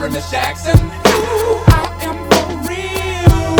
[0.00, 0.78] sorry, Miss Jackson.
[0.80, 3.52] Ooh, I am for real.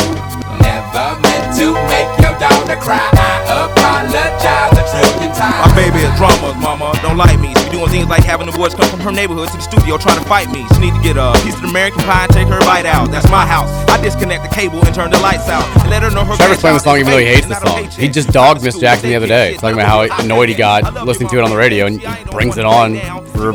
[0.65, 3.05] Never meant to make your daughter cry.
[3.13, 5.69] I apologize a trillion times.
[5.69, 6.97] My baby is drama, mama.
[7.03, 7.53] Don't like me.
[7.61, 10.19] She doing things like having the boys come from her neighborhood to the studio trying
[10.19, 10.65] to fight me.
[10.73, 13.11] She need to get a piece of American pie and take her bite out.
[13.11, 13.69] That's my house.
[13.91, 15.65] I disconnect the cable and turn the lights out.
[15.83, 17.61] And let her know her Trevor's playing the song even though he is hates the
[17.61, 17.85] song.
[18.01, 21.29] He just dogged Miss Jackson the other day, talking about how annoyed he got listening
[21.29, 22.97] to it on the radio, and he brings it on
[23.37, 23.53] for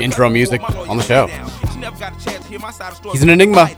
[0.00, 1.28] intro music on the show.
[3.12, 3.70] He's an enigma.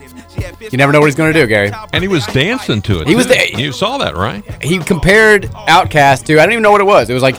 [0.70, 1.70] You never know what he's going to do, Gary.
[1.92, 3.08] And he was dancing to it.
[3.08, 3.34] He was too.
[3.34, 4.44] da- You saw that, right?
[4.62, 7.10] He compared OutKast to I don't even know what it was.
[7.10, 7.36] It was like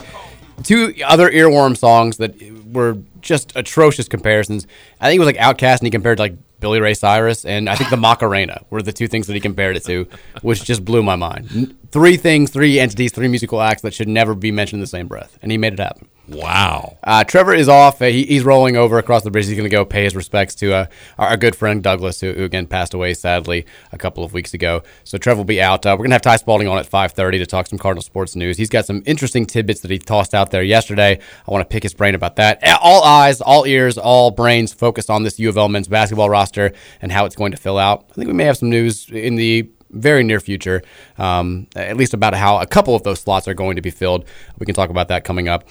[0.64, 2.34] two other earworm songs that
[2.66, 4.66] were just atrocious comparisons.
[5.00, 7.68] I think it was like OutKast, and he compared to like Billy Ray Cyrus, and
[7.70, 10.06] I think the Macarena were the two things that he compared it to,
[10.42, 11.74] which just blew my mind.
[11.90, 15.08] Three things, three entities, three musical acts that should never be mentioned in the same
[15.08, 16.08] breath, and he made it happen.
[16.30, 16.96] Wow.
[17.02, 18.00] Uh, Trevor is off.
[18.00, 19.46] Uh, he, he's rolling over across the bridge.
[19.46, 20.86] He's going to go pay his respects to uh,
[21.18, 24.82] our, good friend Douglas, who, who again passed away sadly a couple of weeks ago.
[25.02, 25.84] So Trevor will be out.
[25.84, 28.36] Uh, we're going to have Ty Spalding on at 5:30 to talk some Cardinal sports
[28.36, 28.56] news.
[28.56, 31.18] He's got some interesting tidbits that he tossed out there yesterday.
[31.46, 32.62] I want to pick his brain about that.
[32.80, 36.72] All eyes, all ears, all brains focused on this U of L men's basketball roster
[37.02, 38.06] and how it's going to fill out.
[38.10, 40.82] I think we may have some news in the very near future,
[41.18, 44.24] um, at least about how a couple of those slots are going to be filled.
[44.58, 45.64] We can talk about that coming up.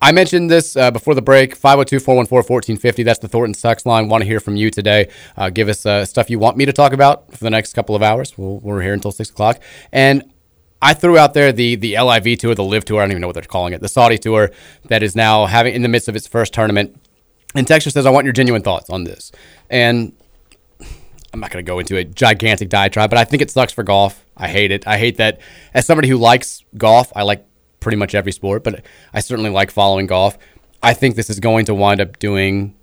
[0.00, 3.02] I mentioned this uh, before the break 502 414 1450.
[3.02, 4.08] That's the Thornton Sucks line.
[4.08, 5.10] Want to hear from you today.
[5.36, 7.96] Uh, give us uh, stuff you want me to talk about for the next couple
[7.96, 8.38] of hours.
[8.38, 9.60] We'll, we're here until 6 o'clock.
[9.92, 10.32] And
[10.80, 13.00] I threw out there the the LIV tour, the Live tour.
[13.00, 13.80] I don't even know what they're calling it.
[13.80, 14.52] The Saudi tour
[14.84, 16.96] that is now having in the midst of its first tournament.
[17.54, 19.32] And Texture says, I want your genuine thoughts on this.
[19.68, 20.12] And
[21.32, 23.82] I'm not going to go into a gigantic diatribe, but I think it sucks for
[23.82, 24.24] golf.
[24.36, 24.86] I hate it.
[24.86, 25.40] I hate that
[25.74, 27.44] as somebody who likes golf, I like
[27.80, 30.38] pretty much every sport, but I certainly like following golf.
[30.82, 32.74] I think this is going to wind up doing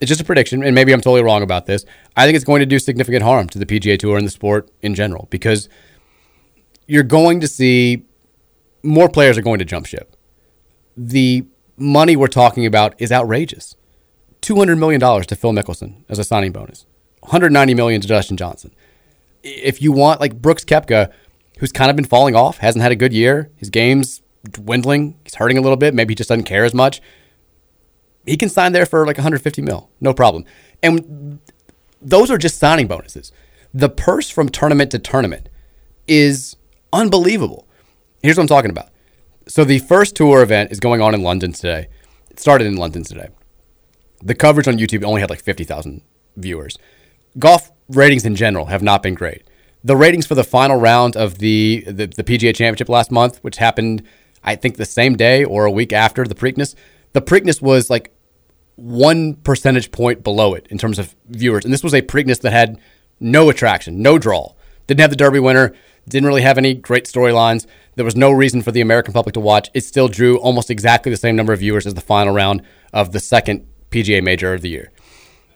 [0.00, 1.84] it's just a prediction, and maybe I'm totally wrong about this.
[2.16, 4.70] I think it's going to do significant harm to the PGA Tour and the sport
[4.80, 5.68] in general because
[6.86, 8.04] you're going to see
[8.82, 10.16] more players are going to jump ship.
[10.96, 13.74] The money we're talking about is outrageous.
[14.42, 16.86] $200 million to Phil Mickelson as a signing bonus.
[17.20, 18.72] 190 million to Dustin Johnson.
[19.42, 21.12] If you want like Brooks Koepka,
[21.58, 25.34] who's kind of been falling off, hasn't had a good year, his game's dwindling, he's
[25.34, 27.00] hurting a little bit, maybe he just doesn't care as much.
[28.26, 30.44] He can sign there for like 150 mil, no problem.
[30.82, 31.40] And
[32.00, 33.32] those are just signing bonuses.
[33.72, 35.48] The purse from tournament to tournament
[36.06, 36.56] is
[36.92, 37.66] unbelievable.
[38.22, 38.90] Here's what I'm talking about.
[39.46, 41.88] So the first tour event is going on in London today.
[42.30, 43.28] It started in London today.
[44.22, 46.02] The coverage on YouTube only had like 50,000
[46.36, 46.76] viewers.
[47.38, 49.44] Golf ratings in general have not been great.
[49.84, 53.58] The ratings for the final round of the, the, the PGA Championship last month, which
[53.58, 54.02] happened,
[54.48, 56.74] I think, the same day or a week after the Preakness,
[57.12, 58.14] the Preakness was like
[58.76, 61.64] one percentage point below it in terms of viewers.
[61.64, 62.80] And this was a Preakness that had
[63.20, 64.54] no attraction, no draw.
[64.86, 65.74] Didn't have the Derby winner,
[66.08, 67.66] didn't really have any great storylines.
[67.96, 69.68] There was no reason for the American public to watch.
[69.74, 72.62] It still drew almost exactly the same number of viewers as the final round
[72.94, 74.90] of the second PGA major of the year.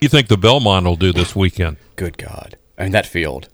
[0.02, 1.78] You think the Belmont will do this weekend?
[1.97, 2.58] Good God.
[2.76, 3.48] I mean, that field,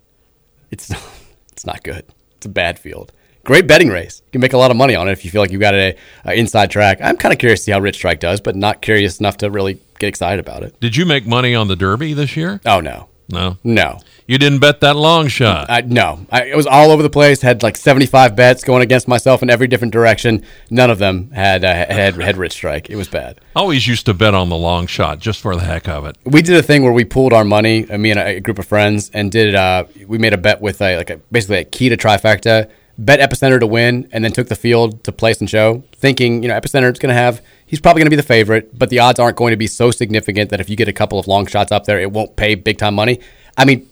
[0.73, 0.91] it's,
[1.53, 2.05] it's not good.
[2.37, 3.13] It's a bad field.
[3.45, 4.23] Great betting race.
[4.27, 5.75] You can make a lot of money on it if you feel like you've got
[5.75, 6.99] a, a inside track.
[7.03, 9.51] I'm kind of curious to see how Rich Strike does, but not curious enough to
[9.51, 10.79] really get excited about it.
[10.81, 12.61] Did you make money on the Derby this year?
[12.67, 13.09] Oh, no.
[13.31, 13.59] No.
[13.63, 14.01] No.
[14.27, 15.71] You didn't bet that long shot.
[15.71, 17.41] I, no, I, it was all over the place.
[17.41, 20.45] Had like 75 bets going against myself in every different direction.
[20.71, 22.91] None of them had uh, had had Rich Strike.
[22.91, 23.41] It was bad.
[23.57, 26.17] I always used to bet on the long shot just for the heck of it.
[26.25, 28.59] We did a thing where we pooled our money, uh, me and a, a group
[28.59, 29.55] of friends, and did.
[29.55, 32.71] Uh, we made a bet with a, like a, basically a key to trifecta.
[33.01, 36.49] Bet Epicenter to win, and then took the field to place and show, thinking you
[36.49, 37.41] know Epicenter is going to have.
[37.65, 39.93] He's probably going to be the favorite, but the odds aren't going to be so
[39.93, 42.57] significant that if you get a couple of long shots up there, it won't pay
[42.57, 43.21] big time money.
[43.57, 43.89] I mean,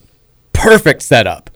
[0.53, 1.51] perfect setup.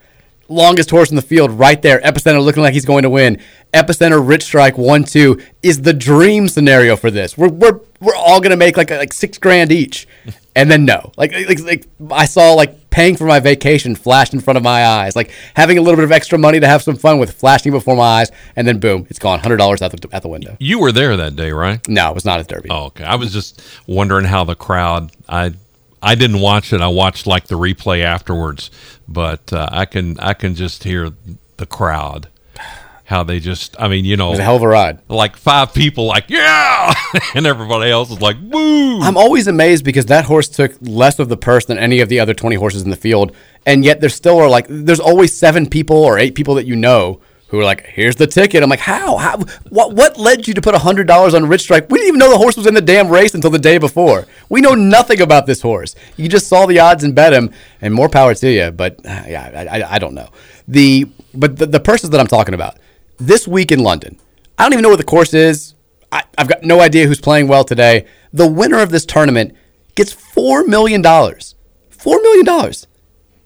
[0.50, 2.00] Longest horse in the field right there.
[2.00, 3.40] Epicenter looking like he's going to win.
[3.72, 7.38] Epicenter Rich Strike 1 2 is the dream scenario for this.
[7.38, 10.06] We're, we're, we're all going to make like like six grand each.
[10.56, 11.12] And then no.
[11.16, 14.84] Like, like, like I saw like paying for my vacation flashed in front of my
[14.84, 15.14] eyes.
[15.14, 17.96] Like having a little bit of extra money to have some fun with flashing before
[17.96, 18.32] my eyes.
[18.56, 19.38] And then boom, it's gone.
[19.38, 20.56] $100 out the, at the window.
[20.58, 21.86] You were there that day, right?
[21.88, 22.68] No, it was not at Derby.
[22.68, 23.04] Oh, okay.
[23.04, 25.12] I was just wondering how the crowd.
[25.28, 25.52] I
[26.02, 26.80] I didn't watch it.
[26.80, 28.70] I watched like the replay afterwards,
[29.06, 31.10] but uh, I can I can just hear
[31.56, 32.28] the crowd.
[33.04, 35.00] How they just, I mean, you know, It was a hell of a ride.
[35.08, 36.94] like five people, like yeah,
[37.34, 39.00] and everybody else is like woo.
[39.00, 42.20] I'm always amazed because that horse took less of the purse than any of the
[42.20, 43.34] other 20 horses in the field,
[43.66, 46.76] and yet there still are like there's always seven people or eight people that you
[46.76, 47.20] know
[47.50, 49.16] who were like, "Here's the ticket." I'm like, "How?
[49.16, 49.38] How?
[49.68, 49.92] What?
[49.94, 51.90] What led you to put hundred dollars on Rich Strike?
[51.90, 54.26] We didn't even know the horse was in the damn race until the day before.
[54.48, 55.94] We know nothing about this horse.
[56.16, 57.50] You just saw the odds and bet him,
[57.80, 58.70] and more power to you.
[58.70, 60.30] But uh, yeah, I, I, I don't know
[60.68, 62.76] the but the, the purses that I'm talking about
[63.18, 64.18] this week in London.
[64.58, 65.74] I don't even know what the course is.
[66.12, 68.06] I, I've got no idea who's playing well today.
[68.32, 69.54] The winner of this tournament
[69.94, 71.54] gets four million dollars.
[71.88, 72.86] Four million dollars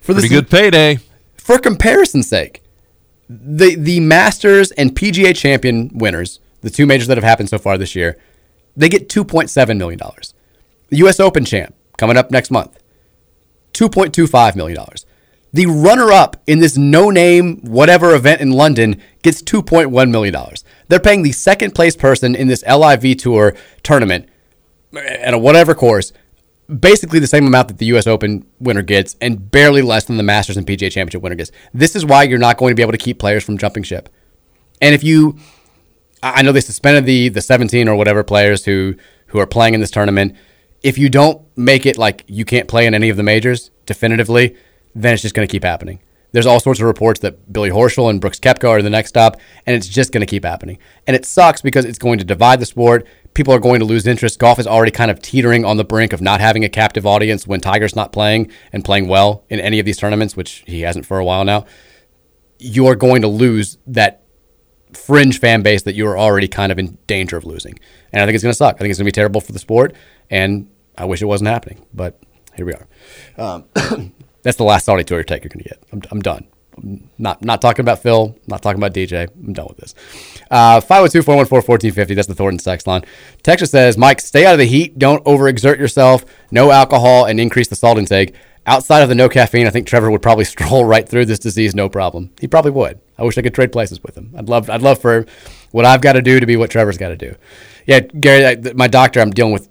[0.01, 0.99] for this Pretty good payday.
[1.37, 2.63] for comparison's sake,
[3.29, 7.79] the the Masters and PGA Champion winners, the two majors that have happened so far
[7.79, 8.19] this year,
[8.77, 10.35] they get two point seven million dollars.
[10.89, 11.21] The U.S.
[11.21, 12.79] Open champ coming up next month,
[13.73, 15.07] two point two five million dollars.
[15.53, 20.11] The runner up in this no name whatever event in London gets two point one
[20.11, 20.65] million dollars.
[20.89, 24.29] They're paying the second place person in this LIV Tour tournament
[24.97, 26.13] at a whatever course
[26.81, 28.07] basically the same amount that the U.S.
[28.07, 31.51] Open winner gets, and barely less than the Masters and PGA Championship winner gets.
[31.73, 34.09] This is why you're not going to be able to keep players from jumping ship.
[34.81, 35.39] And if you,
[36.23, 38.95] I know they suspended the the 17 or whatever players who
[39.29, 40.37] who are playing in this tournament.
[40.83, 44.57] If you don't make it like you can't play in any of the majors definitively,
[44.95, 45.99] then it's just going to keep happening.
[46.33, 49.37] There's all sorts of reports that Billy Horschel and Brooks Koepka are the next stop,
[49.67, 50.79] and it's just going to keep happening.
[51.07, 53.07] And it sucks because it's going to divide the sport.
[53.35, 54.39] People are going to lose interest.
[54.39, 57.47] Golf is already kind of teetering on the brink of not having a captive audience
[57.47, 61.05] when Tiger's not playing and playing well in any of these tournaments, which he hasn't
[61.05, 61.67] for a while now.
[62.59, 64.25] You're going to lose that
[64.93, 67.79] fringe fan base that you are already kind of in danger of losing.
[68.13, 68.77] And I think it's going to suck.
[68.77, 69.95] I think it's going to be terrible for the sport,
[70.31, 71.85] and I wish it wasn't happening.
[71.93, 72.21] But
[72.55, 72.87] here we are.
[73.37, 73.65] Um,
[74.43, 75.83] that's the last Saudi tour take you're going to get.
[75.93, 76.47] I'm, I'm done.
[77.19, 78.37] Not not talking about Phil.
[78.47, 79.29] Not talking about DJ.
[79.35, 79.95] I'm done with this.
[80.51, 82.15] Uh, 502-414-1450.
[82.15, 83.05] That's the Thornton sex line.
[83.43, 84.99] Texas says, Mike, stay out of the heat.
[84.99, 86.25] Don't overexert yourself.
[86.51, 88.35] No alcohol and increase the salt intake.
[88.67, 91.75] Outside of the no caffeine, I think Trevor would probably stroll right through this disease,
[91.75, 92.31] no problem.
[92.41, 92.99] He probably would.
[93.19, 94.33] I wish I could trade places with him.
[94.37, 95.27] I'd love, I'd love for
[95.71, 97.35] what I've got to do to be what Trevor's got to do.
[97.87, 99.69] Yeah, Gary, I, my doctor, I'm dealing with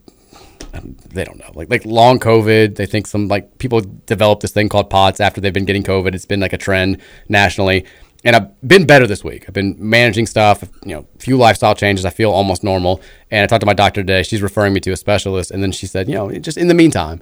[1.13, 1.51] they don't know.
[1.53, 5.39] Like like long covid they think some like people develop this thing called POTS after
[5.39, 6.15] they've been getting covid.
[6.15, 6.99] It's been like a trend
[7.29, 7.85] nationally.
[8.25, 9.45] And i've been better this week.
[9.47, 12.05] I've been managing stuff you know a few lifestyle changes.
[12.05, 13.01] I feel almost normal.
[13.31, 14.23] And i talked to my doctor today.
[14.23, 15.51] She's referring me to a specialist.
[15.51, 17.21] And then she said you know just in the meantime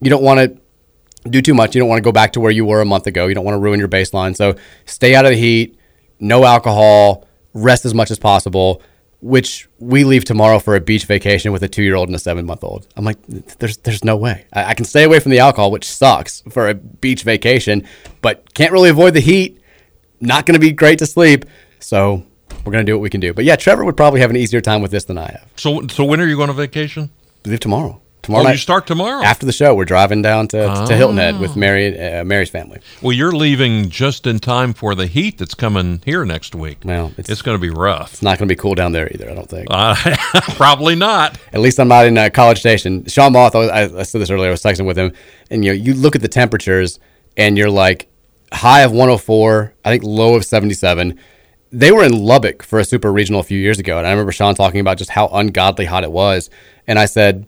[0.00, 0.60] you don't want to
[1.30, 1.74] do too much.
[1.74, 3.26] You don't want to go back to where you were a month ago.
[3.26, 4.36] You don't want to ruin your baseline.
[4.36, 5.78] So stay out of the heat.
[6.20, 7.26] No alcohol.
[7.54, 8.82] Rest as much as possible
[9.24, 12.18] which we leave tomorrow for a beach vacation with a two year old and a
[12.18, 12.86] seven month old.
[12.94, 14.44] I'm like, there's there's no way.
[14.52, 17.88] I, I, can stay away from the alcohol, which sucks for a beach vacation,
[18.20, 19.62] but can't really avoid the heat.
[20.20, 21.46] Not going to be great to sleep.
[21.80, 22.22] So
[22.64, 23.32] we're going to do what we can do.
[23.32, 25.48] But yeah, Trevor would probably have an easier time with this than I have.
[25.56, 27.08] So, so when are you going on vacation?
[27.46, 28.02] We leave tomorrow.
[28.24, 28.52] Tomorrow Oh, night.
[28.52, 29.22] you start tomorrow.
[29.22, 32.80] After the show, we're driving down to, to Hilton Head with Mary, uh, Mary's family.
[33.02, 36.78] Well, you're leaving just in time for the heat that's coming here next week.
[36.84, 38.14] Well, it's, it's- going to be rough.
[38.14, 39.68] It's not going to be cool down there either, I don't think.
[39.70, 39.94] Uh,
[40.56, 41.38] probably not.
[41.52, 43.04] At least I'm not in uh, College Station.
[43.06, 44.48] Sean Moth, I, I said this earlier.
[44.48, 45.12] I was texting with him,
[45.50, 46.98] and you know, you look at the temperatures,
[47.36, 48.08] and you're like
[48.52, 51.18] high of 104, I think low of 77.
[51.72, 54.30] They were in Lubbock for a super regional a few years ago, and I remember
[54.32, 56.48] Sean talking about just how ungodly hot it was.
[56.86, 57.46] And I said,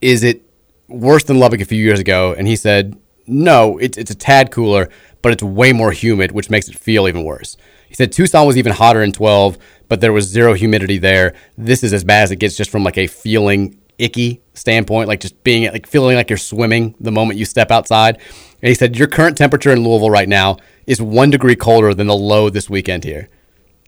[0.00, 0.42] "Is it
[0.88, 4.50] worse than Lubbock a few years ago?" And he said, "No, it's it's a tad
[4.50, 4.88] cooler,
[5.22, 7.56] but it's way more humid, which makes it feel even worse."
[7.88, 9.58] He said Tucson was even hotter in 12,
[9.88, 11.34] but there was zero humidity there.
[11.58, 15.20] This is as bad as it gets just from like a feeling icky standpoint, like
[15.20, 18.16] just being like feeling like you're swimming the moment you step outside.
[18.62, 22.06] And he said your current temperature in Louisville right now is one degree colder than
[22.06, 23.28] the low this weekend here.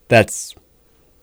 [0.09, 0.55] That's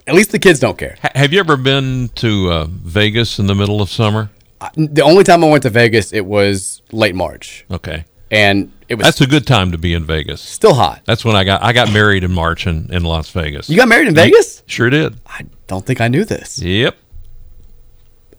[0.08, 0.96] at least the kids don't care.
[1.16, 4.30] Have you ever been to uh, Vegas in the middle of summer?
[4.76, 9.06] The only time I went to Vegas, it was late March, Okay, and it was
[9.06, 10.42] that's a good time to be in Vegas.
[10.42, 11.02] still hot.
[11.06, 13.70] That's when I got I got married in March in, in Las Vegas.
[13.70, 14.62] You got married in Vegas?
[14.66, 15.16] Sure did.
[15.26, 16.60] I don't think I knew this.
[16.62, 16.98] Yep.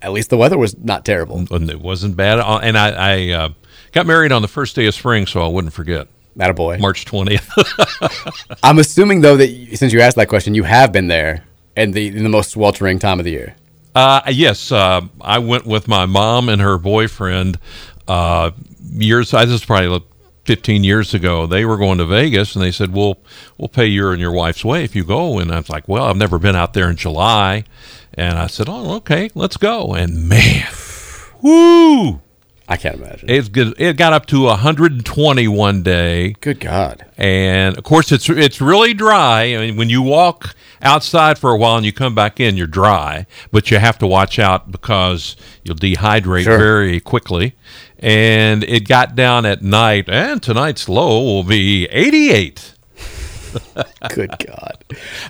[0.02, 1.44] At least the weather was not terrible.
[1.50, 2.38] And it wasn't bad.
[2.38, 3.48] And I, I uh,
[3.92, 6.08] got married on the first day of spring, so I wouldn't forget.
[6.34, 6.78] Not a boy.
[6.78, 8.58] March 20th.
[8.62, 11.44] I'm assuming though that you- since you asked that question, you have been there
[11.76, 13.54] in the in the most sweltering time of the year.
[14.00, 17.58] Uh, yes, uh, I went with my mom and her boyfriend
[18.08, 18.50] uh,
[18.82, 19.34] years.
[19.34, 20.04] I this was probably like
[20.46, 21.46] 15 years ago.
[21.46, 23.18] They were going to Vegas, and they said, "We'll
[23.58, 26.04] we'll pay your and your wife's way if you go." And I was like, "Well,
[26.04, 27.64] I've never been out there in July,"
[28.14, 30.68] and I said, "Oh, okay, let's go." And man,
[31.42, 32.22] whoo!
[32.70, 33.28] I can't imagine.
[33.28, 33.74] It's good.
[33.78, 36.34] It got up to 120 one day.
[36.40, 37.04] Good God.
[37.18, 39.42] and of course it's it's really dry.
[39.54, 42.68] I mean, when you walk outside for a while and you come back in, you're
[42.68, 45.34] dry, but you have to watch out because
[45.64, 46.58] you'll dehydrate Sure.
[46.58, 47.54] very quickly.
[47.98, 52.74] And it got down at night, and tonight's low will be 88.
[54.14, 54.84] Good God.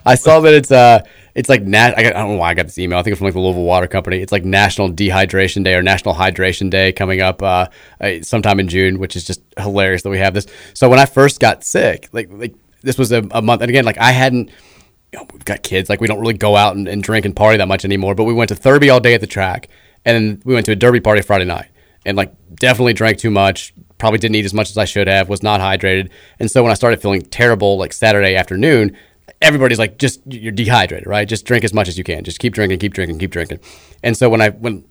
[0.05, 1.01] I saw that it's uh
[1.35, 2.99] it's like nat- I, got, I don't know why I got this email.
[2.99, 4.19] I think it's from like the Louisville Water Company.
[4.19, 7.67] It's like National Dehydration Day or National Hydration Day coming up uh,
[8.01, 10.47] uh, sometime in June, which is just hilarious that we have this.
[10.75, 13.85] So when I first got sick, like like this was a, a month, and again,
[13.85, 14.51] like I hadn't.
[15.13, 15.89] You know, we've got kids.
[15.91, 18.15] Like we don't really go out and, and drink and party that much anymore.
[18.15, 19.69] But we went to Thurby all day at the track,
[20.05, 21.69] and we went to a Derby party Friday night,
[22.07, 23.75] and like definitely drank too much.
[23.99, 25.29] Probably didn't eat as much as I should have.
[25.29, 28.97] Was not hydrated, and so when I started feeling terrible, like Saturday afternoon,
[29.41, 31.27] everybody's like, just you're dehydrated, right?
[31.27, 32.25] Just drink as much as you can.
[32.25, 33.61] Just keep drinking, keep drinking, keep drinking.
[34.03, 34.85] And so when I when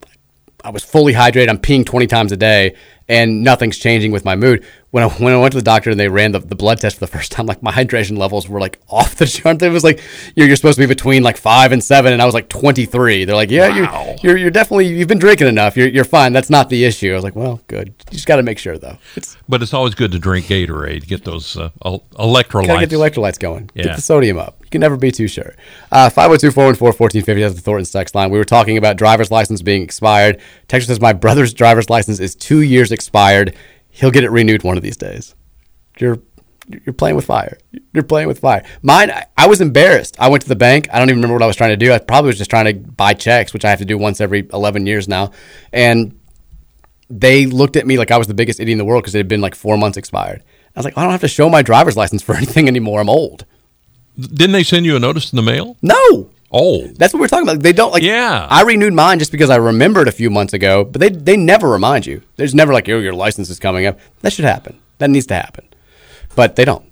[0.63, 2.75] I was fully hydrated, I'm peeing 20 times a day,
[3.07, 4.65] and nothing's changing with my mood.
[4.91, 6.95] When I when I went to the doctor and they ran the, the blood test
[6.97, 9.61] for the first time, like my hydration levels were like off the chart.
[9.61, 10.01] It was like
[10.35, 13.25] you're, you're supposed to be between like five and seven, and I was like 23.
[13.25, 14.15] They're like, yeah, Wow.
[14.23, 15.77] you're, you're you're definitely you've been drinking enough.
[15.77, 16.33] You're you're fine.
[16.33, 17.11] That's not the issue.
[17.11, 17.89] I was like, well, good.
[18.09, 18.97] You just got to make sure though.
[19.15, 22.65] It's But it's always good to drink Gatorade, get those uh, el- electrolytes.
[22.67, 23.69] Gotta get the electrolytes going.
[23.75, 23.83] Yeah.
[23.83, 24.55] Get the sodium up.
[24.63, 25.53] You can never be too sure.
[25.91, 28.31] Uh, 502 414 1450 is the Thornton Sex line.
[28.31, 30.41] We were talking about driver's license being expired.
[30.67, 33.55] Texas says, My brother's driver's license is two years expired.
[33.99, 35.35] He'll get it renewed one of these days.
[35.97, 36.19] You're.
[36.85, 37.57] You're playing with fire.
[37.93, 38.63] You're playing with fire.
[38.83, 40.15] Mine, I, I was embarrassed.
[40.19, 40.87] I went to the bank.
[40.93, 41.91] I don't even remember what I was trying to do.
[41.91, 44.47] I probably was just trying to buy checks, which I have to do once every
[44.53, 45.31] 11 years now.
[45.73, 46.19] And
[47.09, 49.17] they looked at me like I was the biggest idiot in the world because it
[49.17, 50.43] had been like four months expired.
[50.75, 52.99] I was like, I don't have to show my driver's license for anything anymore.
[52.99, 53.45] I'm old.
[54.19, 55.75] Didn't they send you a notice in the mail?
[55.81, 57.61] No, Oh, that's what we're talking about.
[57.61, 58.01] They don't like.
[58.03, 58.47] Yeah.
[58.49, 61.69] I renewed mine just because I remembered a few months ago, but they they never
[61.69, 62.21] remind you.
[62.37, 63.99] There's never like, oh, your license is coming up.
[64.21, 64.79] That should happen.
[64.97, 65.67] That needs to happen,
[66.35, 66.85] but they don't.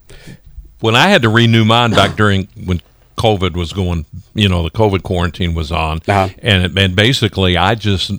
[0.80, 2.82] when I had to renew mine back during when
[3.18, 6.30] COVID was going, you know, the COVID quarantine was on, Uh-huh.
[6.44, 8.12] and it, and basically I just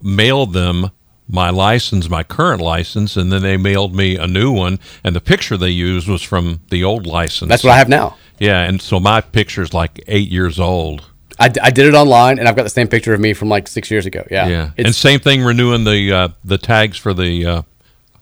[0.00, 0.90] mailed them
[1.28, 5.20] my license, my current license, and then they mailed me a new one, and the
[5.20, 7.48] picture they used was from the old license.
[7.48, 8.16] That's what I have now.
[8.38, 11.04] Yeah, and so my picture's like eight years old.
[11.38, 13.66] I, I did it online, and I've got the same picture of me from like
[13.66, 14.24] six years ago.
[14.30, 17.62] Yeah, Yeah, and same thing renewing the uh, the tags for the uh,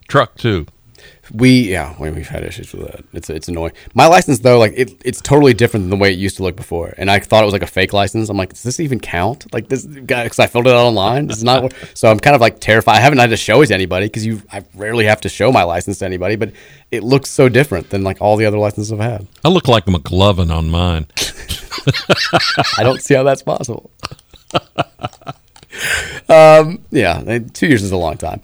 [0.08, 0.66] truck too.
[1.30, 3.04] We yeah, we, we've had issues with that.
[3.12, 3.72] It's it's annoying.
[3.94, 6.56] My license though, like it, it's totally different than the way it used to look
[6.56, 8.28] before, and I thought it was like a fake license.
[8.28, 9.52] I'm like, does this even count?
[9.52, 11.28] Like this guy, because I filled it out online.
[11.28, 11.72] This is not.
[11.94, 12.96] So I'm kind of like terrified.
[12.96, 15.52] I haven't had to show it to anybody because you I rarely have to show
[15.52, 16.52] my license to anybody, but
[16.90, 19.26] it looks so different than like all the other licenses I've had.
[19.44, 21.06] I look like McLovin on mine.
[22.78, 23.90] I don't see how that's possible.
[26.28, 28.40] um, yeah, two years is a long time.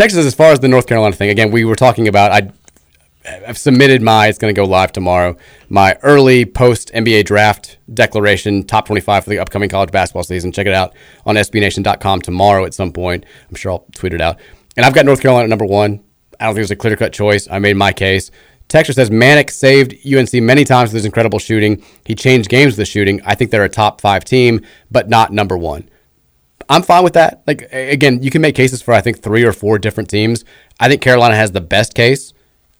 [0.00, 2.32] Texas, as far as the North Carolina thing, again, we were talking about.
[2.32, 2.50] I,
[3.46, 4.28] I've submitted my.
[4.28, 5.36] It's going to go live tomorrow.
[5.68, 10.52] My early post NBA draft declaration, top twenty-five for the upcoming college basketball season.
[10.52, 10.94] Check it out
[11.26, 13.26] on SBNation.com tomorrow at some point.
[13.50, 14.40] I'm sure I'll tweet it out.
[14.74, 16.02] And I've got North Carolina at number one.
[16.40, 17.46] I don't think it's a clear cut choice.
[17.50, 18.30] I made my case.
[18.68, 21.84] Texas says Manek saved UNC many times with his incredible shooting.
[22.06, 23.20] He changed games with the shooting.
[23.26, 25.89] I think they're a top five team, but not number one.
[26.70, 27.42] I'm fine with that.
[27.48, 30.44] Like again, you can make cases for I think three or four different teams.
[30.78, 32.32] I think Carolina has the best case.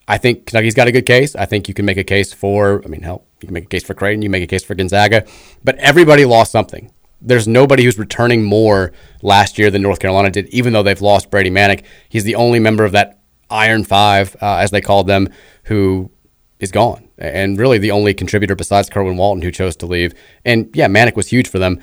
[0.07, 1.35] I think Kentucky's got a good case.
[1.35, 2.83] I think you can make a case for.
[2.85, 4.23] I mean, hell, you can make a case for Creighton.
[4.23, 5.27] You make a case for Gonzaga,
[5.65, 6.93] but everybody lost something.
[7.21, 8.93] There's nobody who's returning more
[9.23, 11.83] last year than North Carolina did, even though they've lost Brady Manek.
[12.09, 13.21] He's the only member of that
[13.51, 15.29] Iron Five, uh, as they called them,
[15.65, 16.11] who
[16.61, 20.15] is gone, and really the only contributor besides Kerwin Walton who chose to leave.
[20.45, 21.81] And yeah, Manick was huge for them.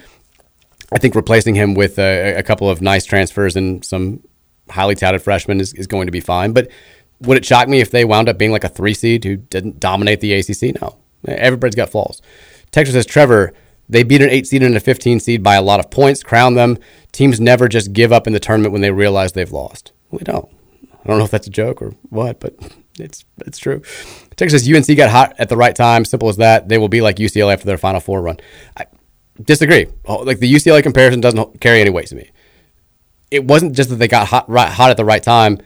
[0.92, 4.24] I think replacing him with a, a couple of nice transfers and some
[4.70, 6.54] highly touted freshmen is, is going to be fine.
[6.54, 6.70] But
[7.22, 9.80] would it shock me if they wound up being like a three seed who didn't
[9.80, 10.80] dominate the ACC?
[10.82, 10.98] No.
[11.28, 12.22] Everybody's got flaws.
[12.72, 13.54] Texas says, Trevor,
[13.90, 16.56] they beat an eight seed and a 15 seed by a lot of points, crown
[16.56, 16.78] them.
[17.12, 19.92] Teams never just give up in the tournament when they realize they've lost.
[20.12, 20.50] We don't.
[20.84, 22.56] I don't know if that's a joke or what, but
[23.00, 23.82] it's it's true.
[24.36, 26.04] Texas UNC got hot at the right time.
[26.04, 26.68] Simple as that.
[26.68, 28.38] They will be like UCLA after their Final Four run.
[28.76, 28.86] I
[29.44, 29.88] disagree.
[30.08, 32.32] Like the UCLA comparison doesn't carry any weight to me.
[33.30, 35.60] It wasn't just that they got hot right, hot at the right time.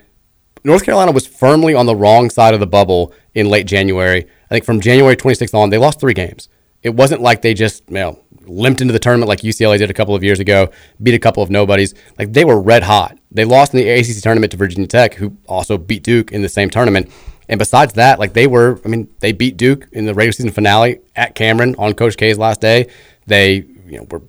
[0.64, 4.26] North Carolina was firmly on the wrong side of the bubble in late January.
[4.46, 6.50] I think from January 26th on, they lost three games.
[6.84, 9.94] It wasn't like they just you know limped into the tournament like UCLA did a
[9.94, 11.94] couple of years ago, beat a couple of nobodies.
[12.18, 13.18] Like they were red hot.
[13.32, 16.50] They lost in the ACC tournament to Virginia Tech, who also beat Duke in the
[16.50, 17.12] same tournament.
[17.48, 20.52] And besides that, like they were, I mean, they beat Duke in the regular season
[20.52, 22.88] finale at Cameron on Coach K's last day.
[23.32, 24.22] They, you know, were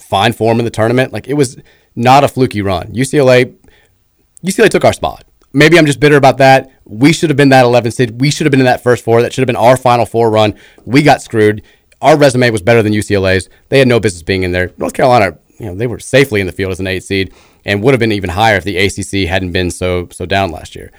[0.00, 1.12] fine form in the tournament.
[1.12, 1.56] Like it was
[1.94, 2.88] not a fluky run.
[2.88, 3.54] UCLA
[4.44, 5.24] UCLA took our spot.
[5.52, 6.70] Maybe I'm just bitter about that.
[6.84, 8.20] We should have been that 11 seed.
[8.20, 9.22] We should have been in that first four.
[9.22, 10.54] That should have been our final four run.
[10.84, 11.62] We got screwed.
[12.00, 13.48] Our resume was better than UCLA's.
[13.68, 14.72] They had no business being in there.
[14.76, 17.32] North Carolina, you know, they were safely in the field as an eight seed
[17.64, 20.74] and would have been even higher if the ACC hadn't been so so down last
[20.74, 20.90] year.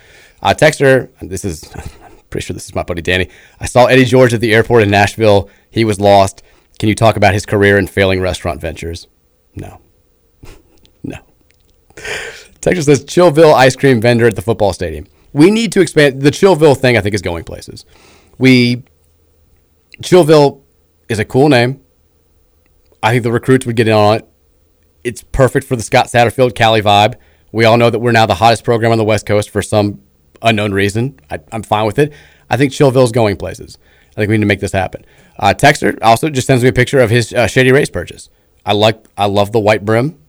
[0.41, 1.69] Uh, Texter, this is
[2.33, 3.29] Pretty sure this is my buddy Danny.
[3.59, 5.51] I saw Eddie George at the airport in Nashville.
[5.69, 6.41] He was lost.
[6.79, 9.07] Can you talk about his career and failing restaurant ventures?
[9.55, 9.79] No.
[11.03, 11.17] no.
[12.61, 15.05] Texas says Chillville ice cream vendor at the football stadium.
[15.31, 16.97] We need to expand the Chillville thing.
[16.97, 17.85] I think is going places.
[18.37, 18.83] We
[20.01, 20.61] Chillville
[21.09, 21.81] is a cool name.
[23.01, 24.29] I think the recruits would get in on it.
[25.03, 27.15] It's perfect for the Scott Satterfield Cali vibe.
[27.51, 30.01] We all know that we're now the hottest program on the West Coast for some
[30.41, 31.19] unknown reason.
[31.29, 32.13] I, I'm fine with it.
[32.49, 33.77] I think Chillville's going places.
[34.15, 35.05] I think we need to make this happen.
[35.39, 38.29] Uh, Texter also just sends me a picture of his uh, Shady Rays purchase.
[38.65, 40.19] I like, I love the white brim,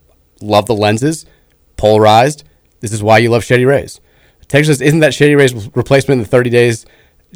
[0.41, 1.26] love the lenses,
[1.76, 2.45] polarized.
[2.81, 4.00] This is why you love Shady Rays.
[4.47, 6.87] Texter says, isn't that Shady Rays replacement in the 30 days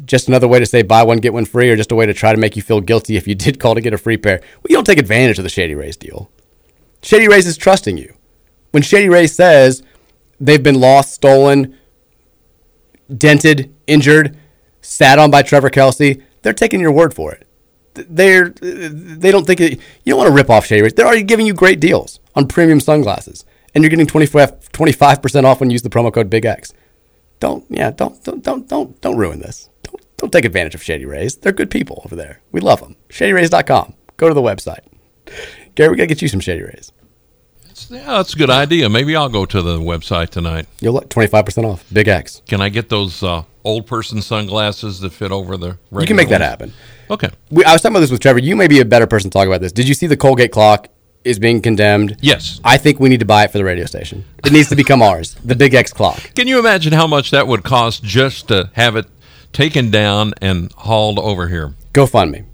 [0.05, 2.13] just another way to say buy one get one free, or just a way to
[2.13, 4.39] try to make you feel guilty if you did call to get a free pair?
[4.39, 6.29] Well, you don't take advantage of the Shady Rays deal.
[7.01, 8.13] Shady Rays is trusting you.
[8.71, 9.83] When Shady Rays says
[10.39, 11.77] they've been lost, stolen,
[13.15, 14.37] dented, injured,
[14.81, 17.47] sat on by Trevor Kelsey, they're taking your word for it.
[17.93, 20.93] They're they don't think it, you don't want to rip off Shady Rays.
[20.93, 25.59] They're already giving you great deals on premium sunglasses, and you're getting 25 percent off
[25.59, 26.73] when you use the promo code Big X.
[27.39, 29.69] Don't yeah don't don't don't don't don't ruin this.
[29.83, 31.35] Don't don't take advantage of Shady Rays.
[31.35, 32.41] They're good people over there.
[32.51, 32.95] We love them.
[33.09, 33.95] ShadyRays.com.
[34.17, 34.81] Go to the website.
[35.75, 36.91] Gary, we gotta get you some Shady Rays.
[37.89, 38.89] Yeah, that's a good idea.
[38.89, 40.67] Maybe I'll go to the website tonight.
[40.81, 41.85] You'll look 25% off.
[41.91, 42.41] Big X.
[42.47, 45.77] Can I get those uh, old person sunglasses that fit over the?
[45.91, 46.73] You can make that happen.
[47.09, 47.29] Okay.
[47.49, 48.39] We, I was talking about this with Trevor.
[48.39, 49.71] You may be a better person to talk about this.
[49.71, 50.87] Did you see the Colgate clock
[51.23, 52.17] is being condemned?
[52.21, 52.59] Yes.
[52.63, 54.25] I think we need to buy it for the radio station.
[54.45, 55.35] It needs to become ours.
[55.43, 56.33] The Big X clock.
[56.35, 59.07] Can you imagine how much that would cost just to have it
[59.51, 61.73] taken down and hauled over here?
[61.93, 62.45] GoFundMe.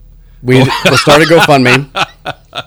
[0.41, 0.65] We we'll
[0.97, 2.07] start a GoFundMe.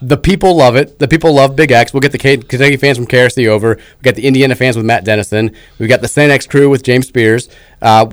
[0.03, 0.99] The people love it.
[0.99, 1.93] The people love Big X.
[1.93, 3.77] We'll get the K- Kentucky fans from KRC over.
[3.77, 5.55] We got the Indiana fans with Matt Dennison.
[5.79, 7.49] We got the Saint X crew with James Spears.
[7.83, 8.07] Uh,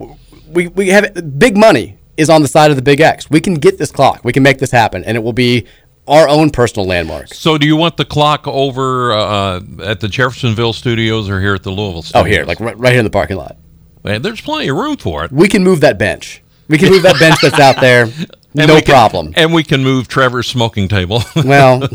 [0.47, 3.29] we we have big money is on the side of the Big X.
[3.29, 4.21] We can get this clock.
[4.23, 5.65] We can make this happen, and it will be
[6.07, 7.33] our own personal landmark.
[7.33, 11.63] So, do you want the clock over uh, at the Jeffersonville studios or here at
[11.63, 13.57] the Louisville Oh, here, like right, right here in the parking lot.
[14.03, 15.31] Man, there's plenty of room for it.
[15.31, 16.41] We can move that bench.
[16.67, 18.07] We can move that bench that's out there.
[18.57, 19.33] And no can- problem.
[19.35, 21.23] and we can move Trevor's smoking table.
[21.45, 21.87] well,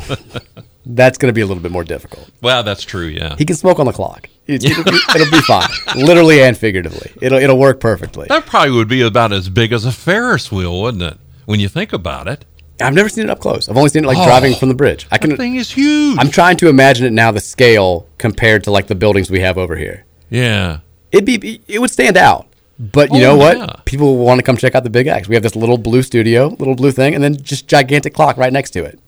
[0.86, 2.30] that's going to be a little bit more difficult.
[2.42, 3.06] well, that's true.
[3.06, 3.36] Yeah.
[3.36, 4.28] He can smoke on the clock.
[4.46, 7.12] It, it'll, be, be fine, literally and figuratively.
[7.22, 8.26] It'll it'll work perfectly.
[8.28, 11.18] That probably would be about as big as a Ferris wheel, wouldn't it?
[11.44, 12.44] When you think about it,
[12.80, 13.68] I've never seen it up close.
[13.68, 14.24] I've only seen it like Oh.
[14.24, 15.06] driving from the bridge.
[15.12, 15.30] I can.
[15.30, 16.18] That thing is huge.
[16.18, 19.56] I'm trying to imagine it now, the scale compared to like the buildings we have
[19.56, 20.04] over here.
[20.30, 20.80] yeah.
[21.12, 22.46] It'd be it would stand out.
[22.80, 23.58] But you Oh, know what?
[23.58, 23.72] yeah.
[23.84, 25.28] People want to come check out the Big X.
[25.28, 28.52] We have this little blue studio, little blue thing, and then just gigantic clock right
[28.52, 28.98] next to it.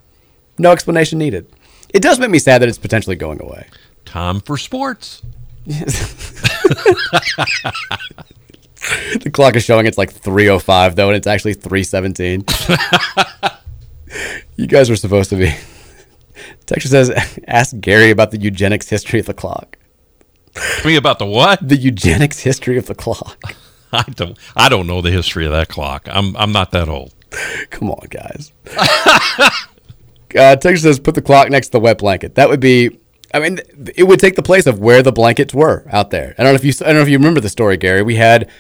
[0.59, 1.47] No explanation needed.
[1.95, 3.67] It does make me sad that it's potentially going away.
[4.05, 5.23] Time for sports.
[9.23, 12.45] The clock is showing it's like 305 though, and it's actually 317.
[14.57, 15.55] you guys were supposed to be.
[16.67, 19.79] Texture says, ask Gary about the eugenics history of the clock.
[20.85, 21.67] Me about the what?
[21.67, 23.55] The eugenics history of the clock.
[23.97, 24.39] I don't.
[24.57, 26.09] I don't know the history of that clock.
[26.11, 26.37] I'm.
[26.37, 27.15] I'm not that old.
[27.71, 28.53] Come on, guys.
[28.77, 29.51] uh,
[30.57, 32.35] Texture says, put the clock next to the wet blanket.
[32.37, 32.99] That would be.
[33.35, 33.61] I mean,
[33.95, 36.35] it would take the place of where the blankets were out there.
[36.39, 36.73] I don't know if you.
[36.81, 38.03] I don't know if you remember the story, Gary.
[38.03, 38.51] We had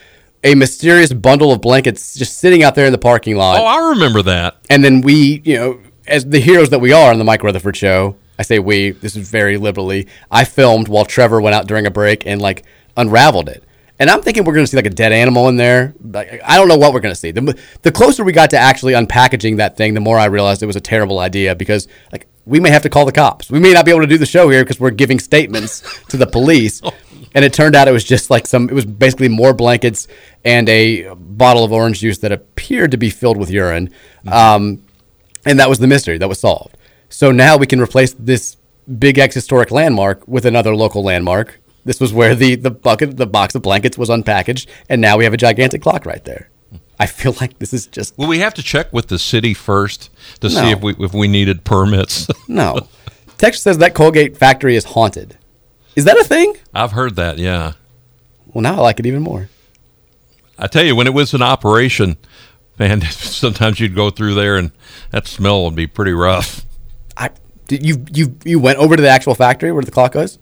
[0.44, 3.60] a mysterious bundle of blankets just sitting out there in the parking lot.
[3.60, 4.56] Oh, I remember that.
[4.68, 7.76] And then we, you know, as the heroes that we are on the Mike Rutherford
[7.76, 11.86] show, I say we, this is very liberally, I filmed while Trevor went out during
[11.86, 12.64] a break and like
[12.96, 13.62] unraveled it.
[14.02, 15.94] And I'm thinking we're going to see like a dead animal in there.
[16.02, 17.30] Like, I don't know what we're going to see.
[17.30, 20.66] The, the closer we got to actually unpackaging that thing, the more I realized it
[20.66, 23.48] was a terrible idea because like we may have to call the cops.
[23.48, 26.16] We may not be able to do the show here because we're giving statements to
[26.16, 26.82] the police.
[27.32, 30.08] And it turned out it was just like some, it was basically more blankets
[30.44, 33.94] and a bottle of orange juice that appeared to be filled with urine.
[34.26, 34.82] Um,
[35.46, 36.76] and that was the mystery that was solved.
[37.08, 38.56] So now we can replace this
[38.98, 41.60] big X historic landmark with another local landmark.
[41.84, 45.24] This was where the, the bucket, the box of blankets was unpackaged, and now we
[45.24, 46.48] have a gigantic clock right there.
[46.98, 50.10] I feel like this is just Well, we have to check with the city first
[50.40, 52.28] to see if we if we needed permits.
[52.48, 52.86] no.
[53.38, 55.36] Text says that Colgate factory is haunted.
[55.96, 56.54] Is that a thing?
[56.72, 57.38] I've heard that.
[57.38, 57.72] Yeah.
[58.46, 59.48] Well, now I like it even more.
[60.58, 62.18] I tell you, when it was in operation,
[62.78, 64.70] man, sometimes you'd go through there and
[65.10, 66.64] that smell would be pretty rough.
[67.16, 67.30] I
[67.66, 70.38] did you you you went over to the actual factory where the clock was?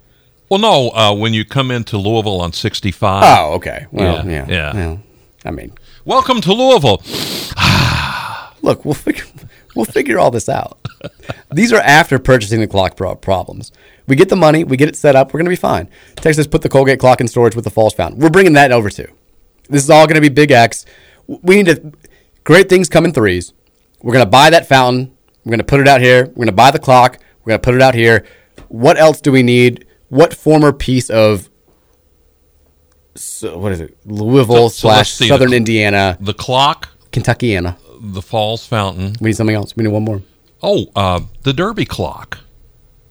[0.51, 3.23] Well, no, uh, when you come into Louisville on 65.
[3.25, 3.87] Oh, okay.
[3.93, 4.73] Well, Yeah, yeah, yeah.
[4.75, 5.03] Well,
[5.45, 5.73] I mean,
[6.05, 7.03] Welcome to Louisville.
[8.63, 9.25] look, we'll figure
[9.77, 10.79] we'll figure all this out.
[11.53, 13.71] These are after purchasing the clock problems.
[14.09, 15.89] We get the money, we get it set up, we're gonna be fine.
[16.17, 18.19] Texas put the Colgate clock in storage with the false fountain.
[18.19, 19.07] We're bringing that over too.
[19.69, 20.85] This is all gonna be Big X.
[21.29, 21.93] we need to.
[22.43, 23.53] Great things come in threes.
[24.03, 25.17] We're gonna buy that fountain.
[25.45, 26.27] We're gonna put it out here.
[26.27, 27.19] We're gonna buy the clock.
[27.45, 28.27] We're gonna put it out here.
[28.67, 29.87] What else do we need?
[30.11, 31.49] What former piece of
[33.17, 33.97] so, what is it?
[34.07, 37.77] Louisville So- so slash see, Southern the- Indiana, The clock, Kentuckiana.
[38.01, 39.17] the Falls Fountain.
[39.21, 39.75] We need something else.
[39.77, 40.23] We need one more.
[40.63, 42.39] Oh, uh, the Derby clock.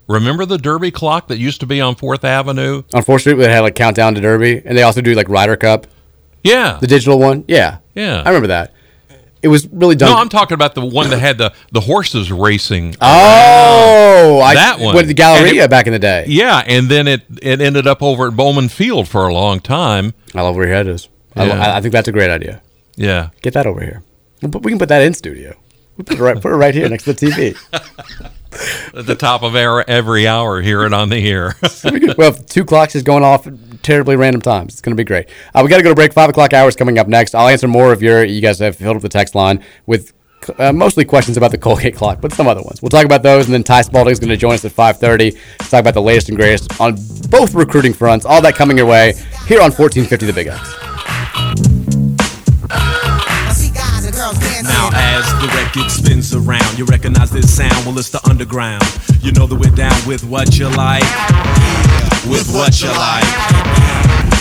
[0.08, 2.84] Remember the Derby clock that used to be on Fourth Avenue?
[2.94, 5.56] On Fourth Street, they had like countdown to Derby, and they also do like Ryder
[5.58, 5.86] Cup,
[6.44, 6.78] Yeah.
[6.82, 7.44] the digital one.
[7.48, 8.22] Yeah, Yeah.
[8.26, 8.74] I remember that.
[9.42, 10.10] It was really done.
[10.12, 12.96] no, I'm talking about the one that had the, the horses racing.
[13.02, 14.96] oh, I, That one.
[14.96, 16.26] with the Galleria it- back in the day.
[16.28, 20.14] Yeah, and then it it ended up over at Bowman Field for a long time.
[20.36, 21.08] I love where your head is.
[21.36, 21.54] I, Yeah.
[21.62, 22.62] I, I think that's a great idea.
[22.96, 23.30] Yeah.
[23.42, 24.04] Get that over here.
[24.42, 25.56] We'll we can put that in studio.
[26.06, 27.58] Put it right, put it right here next to the TV.
[28.98, 31.56] At the top of every, every hour, hear it on the air.
[32.18, 33.48] well, if two clocks is going off
[33.82, 34.74] terribly random times.
[34.74, 35.30] It's going to be great.
[35.54, 36.14] Uh, we got to go to break.
[36.14, 37.36] Five o'clock hours coming up next.
[37.36, 38.24] I'll answer more of your.
[38.24, 40.14] You guys have filled up the text line with
[40.58, 42.82] uh, mostly questions about the Colgate clock, but some other ones.
[42.82, 45.00] We'll talk about those, and then Ty Spalding is going to join us at five
[45.00, 45.32] thirty.
[45.32, 46.96] to Talk about the latest and greatest on
[47.30, 48.26] both recruiting fronts.
[48.26, 49.14] All that coming your way
[49.48, 50.89] here on fourteen fifty The Big X.
[55.70, 57.86] as the record spins around, you recognize this sound.
[57.86, 58.84] Well, it's the underground.
[59.22, 61.04] You know that we're down with what you like,
[62.26, 63.26] with what you like.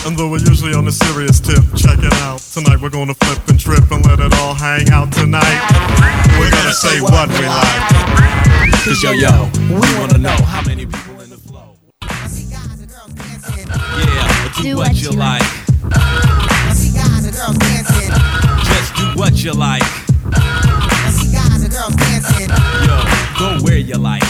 [0.07, 2.41] And though we're usually on a serious tip, check it out.
[2.41, 5.61] Tonight we're gonna flip and trip and let it all hang out tonight.
[6.39, 7.83] We're gonna say what we like.
[8.85, 11.77] Cause yo yo, we wanna know how many people in the flow.
[13.99, 15.43] Yeah, do, what, you like.
[18.65, 19.83] Just do what you like.
[21.79, 22.99] Yo,
[23.39, 24.25] go where you like.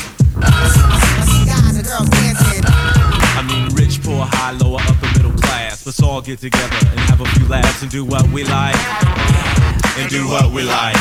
[3.40, 5.86] I mean, rich, poor, high, lower, upper, middle class.
[5.86, 8.76] Let's all get together and have a few laughs and do what we like.
[9.96, 10.94] And do what we like.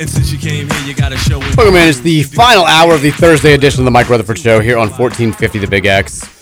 [0.00, 1.54] And since you came here, you gotta show it.
[1.54, 1.86] Welcome in.
[1.86, 4.88] It's the final hour of the Thursday edition of the Mike Rutherford Show here on
[4.88, 6.33] 1450 The Big X.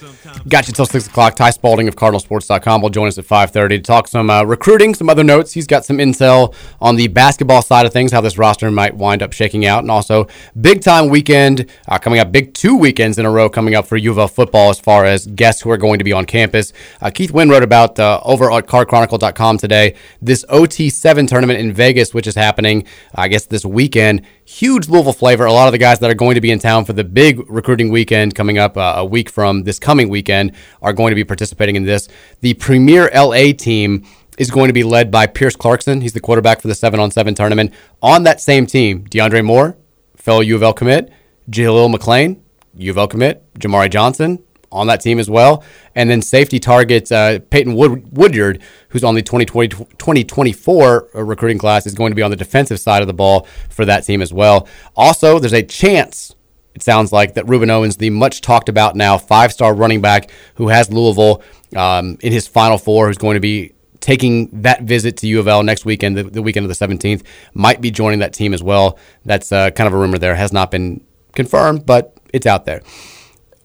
[0.48, 1.36] Got you till 6 o'clock.
[1.36, 5.08] Ty Spalding of CardinalSports.com will join us at 5.30 to talk some uh, recruiting, some
[5.08, 5.52] other notes.
[5.52, 9.22] He's got some intel on the basketball side of things, how this roster might wind
[9.22, 10.26] up shaking out, and also
[10.60, 14.10] big-time weekend uh, coming up, big two weekends in a row coming up for U
[14.10, 16.72] of L football as far as guests who are going to be on campus.
[17.00, 22.12] Uh, Keith Wynn wrote about uh, over at CardChronicle.com today this OT7 tournament in Vegas,
[22.12, 24.26] which is happening, I guess, this weekend.
[24.44, 25.44] Huge Louisville flavor.
[25.44, 27.48] A lot of the guys that are going to be in town for the big
[27.48, 31.24] recruiting weekend coming up uh, a week from this coming weekend are going to be
[31.24, 32.08] participating in this.
[32.40, 34.04] The premier LA team
[34.38, 36.00] is going to be led by Pierce Clarkson.
[36.00, 37.72] He's the quarterback for the seven on seven tournament.
[38.02, 39.76] On that same team, DeAndre Moore,
[40.16, 41.12] fellow U of L commit,
[41.50, 42.42] Jalil McLean,
[42.74, 44.42] U of L commit, Jamari Johnson,
[44.72, 45.62] on that team as well.
[45.94, 51.86] And then safety targets uh, Peyton Wood- Woodyard, who's on the 2020, 2024 recruiting class,
[51.86, 54.32] is going to be on the defensive side of the ball for that team as
[54.32, 54.66] well.
[54.96, 56.34] Also, there's a chance,
[56.74, 60.30] it sounds like, that Ruben Owens, the much talked about now five star running back
[60.54, 61.42] who has Louisville
[61.76, 65.46] um, in his final four, who's going to be taking that visit to U of
[65.46, 67.22] L next weekend, the, the weekend of the 17th,
[67.54, 68.98] might be joining that team as well.
[69.24, 70.34] That's uh, kind of a rumor there.
[70.34, 71.04] Has not been
[71.34, 72.82] confirmed, but it's out there.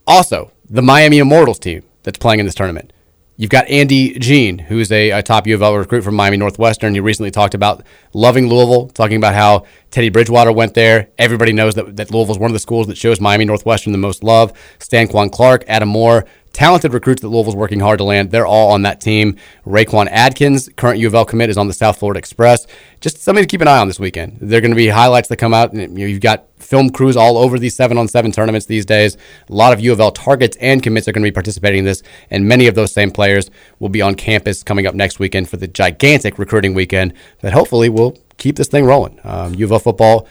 [0.06, 2.91] Also, the Miami Immortals team that's playing in this tournament.
[3.39, 6.95] You've got Andy Jean, who's a, a top U of L recruit from Miami Northwestern.
[6.95, 11.10] He recently talked about loving Louisville, talking about how Teddy Bridgewater went there.
[11.19, 13.99] Everybody knows that, that Louisville is one of the schools that shows Miami Northwestern the
[13.99, 14.53] most love.
[14.80, 16.25] Stanquan Clark, Adam Moore,
[16.58, 18.32] talented recruits that Louisville's working hard to land.
[18.32, 19.36] They're all on that team.
[19.63, 22.65] Raquan Adkins, current U of L commit, is on the South Florida Express.
[23.00, 24.39] Just something to keep an eye on this weekend.
[24.41, 25.72] There are going to be highlights that come out.
[25.72, 29.17] And, you've got film crews all over these seven on seven tournaments these days.
[29.50, 31.86] A lot of U of L targets and commits are going to be participating in
[31.86, 35.48] this, and many of those same players will be on campus coming up next weekend
[35.48, 39.20] for the gigantic recruiting weekend that hopefully will keep this thing rolling.
[39.24, 40.28] Um, U of L football,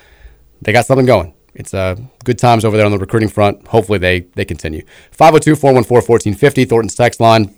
[0.60, 1.35] they got something going.
[1.56, 3.66] It's uh, good times over there on the recruiting front.
[3.68, 4.84] Hopefully they they continue.
[5.10, 7.56] 502 414 1450, Thornton's text line.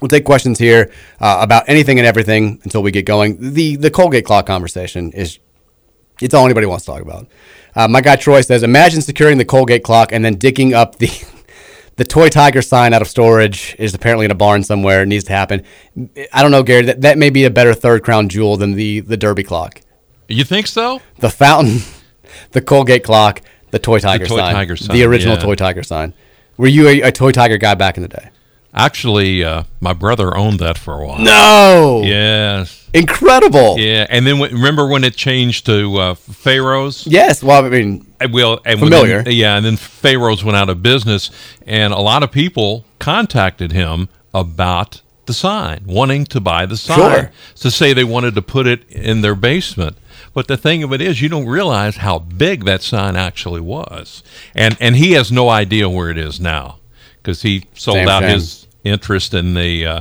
[0.00, 3.52] We'll take questions here uh, about anything and everything until we get going.
[3.52, 5.38] The the Colgate clock conversation is
[6.20, 7.26] it's all anybody wants to talk about.
[7.74, 11.08] Uh, my guy Troy says, imagine securing the Colgate clock and then digging up the
[11.96, 15.02] the toy tiger sign out of storage is apparently in a barn somewhere.
[15.02, 15.64] It needs to happen.
[16.32, 16.82] I don't know, Gary.
[16.82, 19.80] That, that may be a better third crown jewel than the the Derby clock.
[20.28, 21.00] You think so?
[21.18, 21.80] The fountain,
[22.52, 23.40] the Colgate clock,
[23.70, 25.42] the toy tiger toy sign, tiger sign, the original yeah.
[25.42, 26.14] toy tiger sign.
[26.56, 28.28] Were you a, a toy tiger guy back in the day?
[28.74, 31.18] Actually, uh, my brother owned that for a while.
[31.18, 32.02] No.
[32.04, 32.88] Yes.
[32.94, 33.78] Incredible.
[33.78, 37.06] Yeah, and then when, remember when it changed to uh, Pharaohs?
[37.06, 37.42] Yes.
[37.42, 39.22] Well, I mean, Uh, Well, and Familiar.
[39.26, 41.30] yeah, and then Pharaohs went out of business,
[41.66, 46.96] and a lot of people contacted him about the sign, wanting to buy the sign.
[46.98, 47.30] Sure.
[47.56, 49.96] To say they wanted to put it in their basement.
[50.34, 54.22] But the thing of it is, you don't realize how big that sign actually was,
[54.54, 56.78] and and he has no idea where it is now
[57.22, 58.30] because he sold Damn out shame.
[58.30, 60.00] his interest in the uh,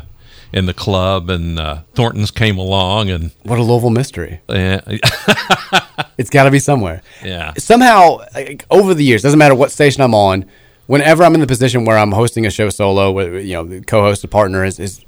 [0.54, 4.40] in the club, and uh, Thornton's came along, and What a Louisville mystery.
[4.48, 4.80] uh,
[6.18, 7.02] It's got to be somewhere.
[7.24, 10.46] yeah, somehow like, over the years doesn't matter what station i'm on
[10.88, 13.82] whenever i'm in the position where i'm hosting a show solo with you know the
[13.82, 15.04] co-host a partner is, is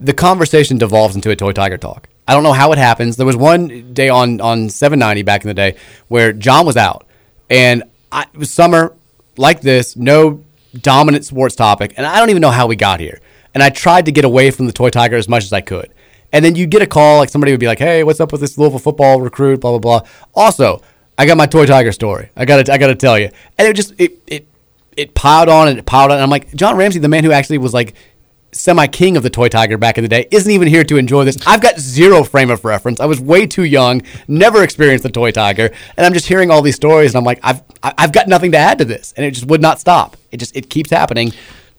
[0.00, 3.26] the conversation devolves into a toy tiger talk i don't know how it happens there
[3.26, 5.76] was one day on on 790 back in the day
[6.08, 7.06] where john was out
[7.50, 8.94] and I, it was summer
[9.36, 10.42] like this no
[10.74, 13.20] dominant sports topic and i don't even know how we got here
[13.54, 15.92] and i tried to get away from the toy tiger as much as i could
[16.32, 18.40] and then you'd get a call, like somebody would be like, "Hey, what's up with
[18.40, 20.08] this Louisville football recruit?" Blah blah blah.
[20.34, 20.82] Also,
[21.16, 22.30] I got my toy tiger story.
[22.36, 24.46] I got to I got to tell you, and it just it it
[24.96, 26.16] it piled on and it piled on.
[26.16, 27.94] And I'm like, John Ramsey, the man who actually was like
[28.56, 31.24] semi king of the toy tiger back in the day, isn't even here to enjoy
[31.24, 31.36] this.
[31.46, 33.00] I've got zero frame of reference.
[33.00, 36.62] I was way too young, never experienced the toy tiger, and I'm just hearing all
[36.62, 39.32] these stories, and I'm like, I've I've got nothing to add to this, and it
[39.32, 40.16] just would not stop.
[40.32, 41.32] It just it keeps happening.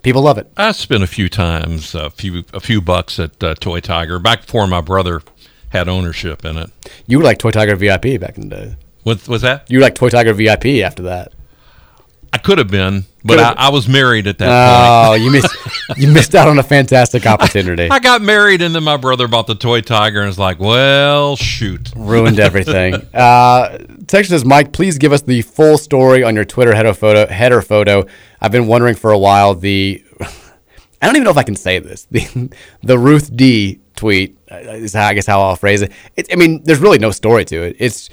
[0.03, 0.49] People love it.
[0.55, 4.41] I spent a few times a few a few bucks at uh, Toy Tiger back
[4.41, 5.21] before my brother
[5.69, 6.69] had ownership in it.
[7.07, 8.75] You were like toy tiger VIP back in the day.
[9.03, 9.69] What was that?
[9.69, 11.33] You were like toy tiger VIP after that.
[12.33, 14.49] I could have been, but I, I was married at that
[15.09, 15.55] Oh, you missed
[15.97, 17.83] you missed out on a fantastic opportunity.
[17.89, 17.91] point.
[17.91, 21.35] I got married, and then my brother bought the toy tiger, and was like, "Well,
[21.35, 22.95] shoot." Ruined everything.
[23.13, 27.25] Uh, text says, Mike, please give us the full story on your Twitter header photo.
[27.31, 28.05] Header photo.
[28.39, 29.53] I've been wondering for a while.
[29.55, 30.03] The
[31.01, 32.05] I don't even know if I can say this.
[32.11, 32.49] The
[32.83, 35.91] the Ruth D tweet uh, is how I guess how I'll phrase it.
[36.15, 36.27] it.
[36.31, 37.75] I mean, there's really no story to it.
[37.79, 38.09] It's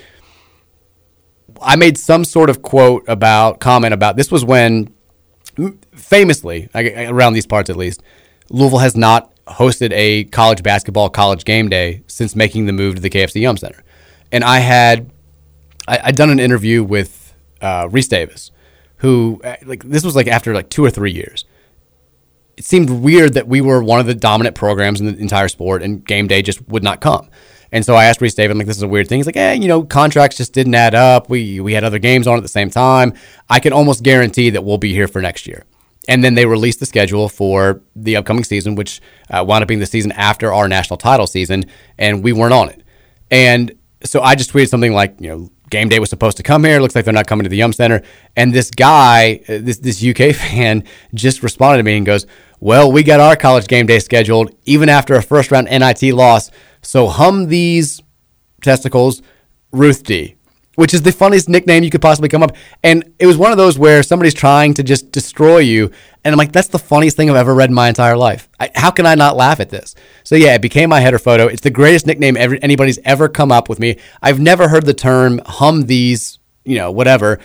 [1.62, 4.92] I made some sort of quote about comment about this was when
[5.92, 8.02] famously around these parts at least
[8.50, 13.00] Louisville has not hosted a college basketball college game day since making the move to
[13.00, 13.82] the KFC Yum Center,
[14.32, 15.10] and I had
[15.86, 18.50] I, I'd done an interview with uh, Rece Davis,
[18.98, 21.44] who uh, like this was like after like two or three years.
[22.56, 25.82] It seemed weird that we were one of the dominant programs in the entire sport,
[25.82, 27.28] and game day just would not come.
[27.74, 29.18] And so I asked Rece Davis, I'm like, this is a weird thing.
[29.18, 31.28] He's like, hey, you know, contracts just didn't add up.
[31.28, 33.14] We we had other games on at the same time.
[33.50, 35.64] I can almost guarantee that we'll be here for next year.
[36.08, 39.80] And then they released the schedule for the upcoming season, which uh, wound up being
[39.80, 41.64] the season after our national title season,
[41.98, 42.84] and we weren't on it.
[43.28, 46.62] And so I just tweeted something like, you know, game day was supposed to come
[46.64, 46.80] here.
[46.80, 48.00] Looks like they're not coming to the Yum Center.
[48.36, 52.26] And this guy, uh, this this UK fan, just responded to me and goes,
[52.60, 56.50] "Well, we got our college game day scheduled even after a first round NIT loss.
[56.82, 58.00] So hum these
[58.62, 59.20] testicles,
[59.72, 60.33] Ruth D."
[60.76, 62.56] Which is the funniest nickname you could possibly come up.
[62.82, 65.90] And it was one of those where somebody's trying to just destroy you.
[66.24, 68.48] And I'm like, that's the funniest thing I've ever read in my entire life.
[68.58, 69.94] I, how can I not laugh at this?
[70.24, 71.46] So yeah, it became my header photo.
[71.46, 73.98] It's the greatest nickname ever, anybody's ever come up with me.
[74.22, 77.40] I've never heard the term hum these, you know, whatever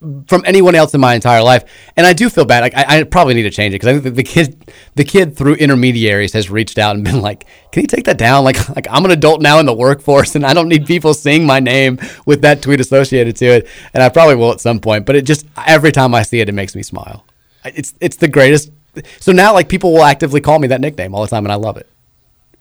[0.00, 1.64] from anyone else in my entire life.
[1.96, 2.60] And I do feel bad.
[2.60, 5.04] Like I, I probably need to change it because I think that the kid, the
[5.04, 8.68] kid through intermediaries has reached out and been like, "Can you take that down?" Like,
[8.76, 11.60] like I'm an adult now in the workforce, and I don't need people seeing my
[11.60, 13.68] name with that tweet associated to it.
[13.94, 15.06] And I probably will at some point.
[15.06, 17.24] But it just every time I see it, it makes me smile.
[17.64, 18.70] It's it's the greatest.
[19.20, 21.56] So now, like people will actively call me that nickname all the time, and I
[21.56, 21.88] love it.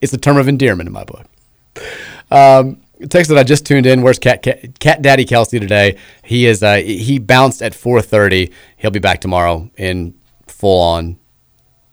[0.02, 1.26] It's a term of endearment in my book.
[2.32, 4.02] Um, text that I just tuned in.
[4.02, 5.98] Where's Cat, Cat, Cat Daddy Kelsey today?
[6.24, 6.64] He is.
[6.64, 8.52] Uh, he bounced at 4:30.
[8.78, 10.14] He'll be back tomorrow in
[10.48, 11.18] full on,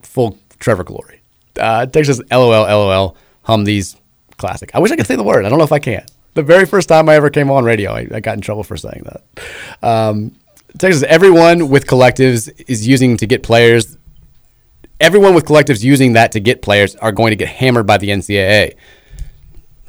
[0.02, 1.20] full Trevor glory.
[1.58, 3.16] Uh, text us LOL LOL.
[3.42, 3.96] Hum these
[4.36, 4.70] classic.
[4.74, 5.44] I wish I could say the word.
[5.44, 6.04] I don't know if I can.
[6.34, 8.76] The very first time I ever came on radio, I, I got in trouble for
[8.76, 9.86] saying that.
[9.86, 10.34] Um,
[10.78, 13.98] text us everyone with collectives is using to get players.
[15.00, 18.08] Everyone with collectives using that to get players are going to get hammered by the
[18.08, 18.76] NCAA.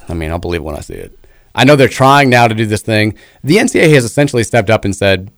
[0.08, 1.18] I mean, I'll believe when I see it.
[1.56, 3.18] I know they're trying now to do this thing.
[3.44, 5.32] The NCAA has essentially stepped up and said,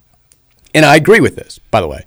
[0.73, 2.05] and I agree with this, by the way.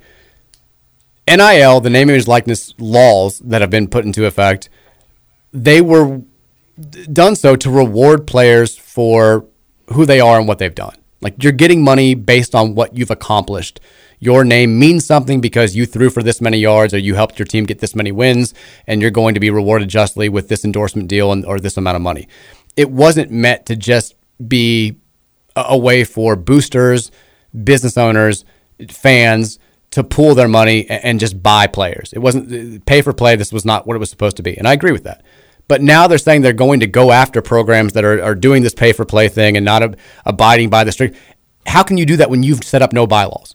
[1.28, 4.70] NIL, the name, image, likeness laws that have been put into effect,
[5.52, 6.22] they were
[7.12, 9.44] done so to reward players for
[9.92, 10.94] who they are and what they've done.
[11.20, 13.80] Like you're getting money based on what you've accomplished.
[14.20, 17.46] Your name means something because you threw for this many yards or you helped your
[17.46, 18.54] team get this many wins,
[18.86, 21.96] and you're going to be rewarded justly with this endorsement deal and, or this amount
[21.96, 22.28] of money.
[22.76, 24.14] It wasn't meant to just
[24.46, 24.96] be
[25.56, 27.10] a, a way for boosters,
[27.64, 28.44] business owners,
[28.90, 29.58] fans
[29.90, 32.12] to pool their money and, just buy players.
[32.12, 33.36] It wasn't uh, pay for play.
[33.36, 35.22] This was not what it was supposed to be, and I agree with that.
[35.66, 38.74] But now they're saying they're going to go after programs that are, are doing this
[38.74, 41.16] pay for play thing and not ab- abiding by the strict.
[41.66, 43.54] How can you do that when you've set up no bylaws?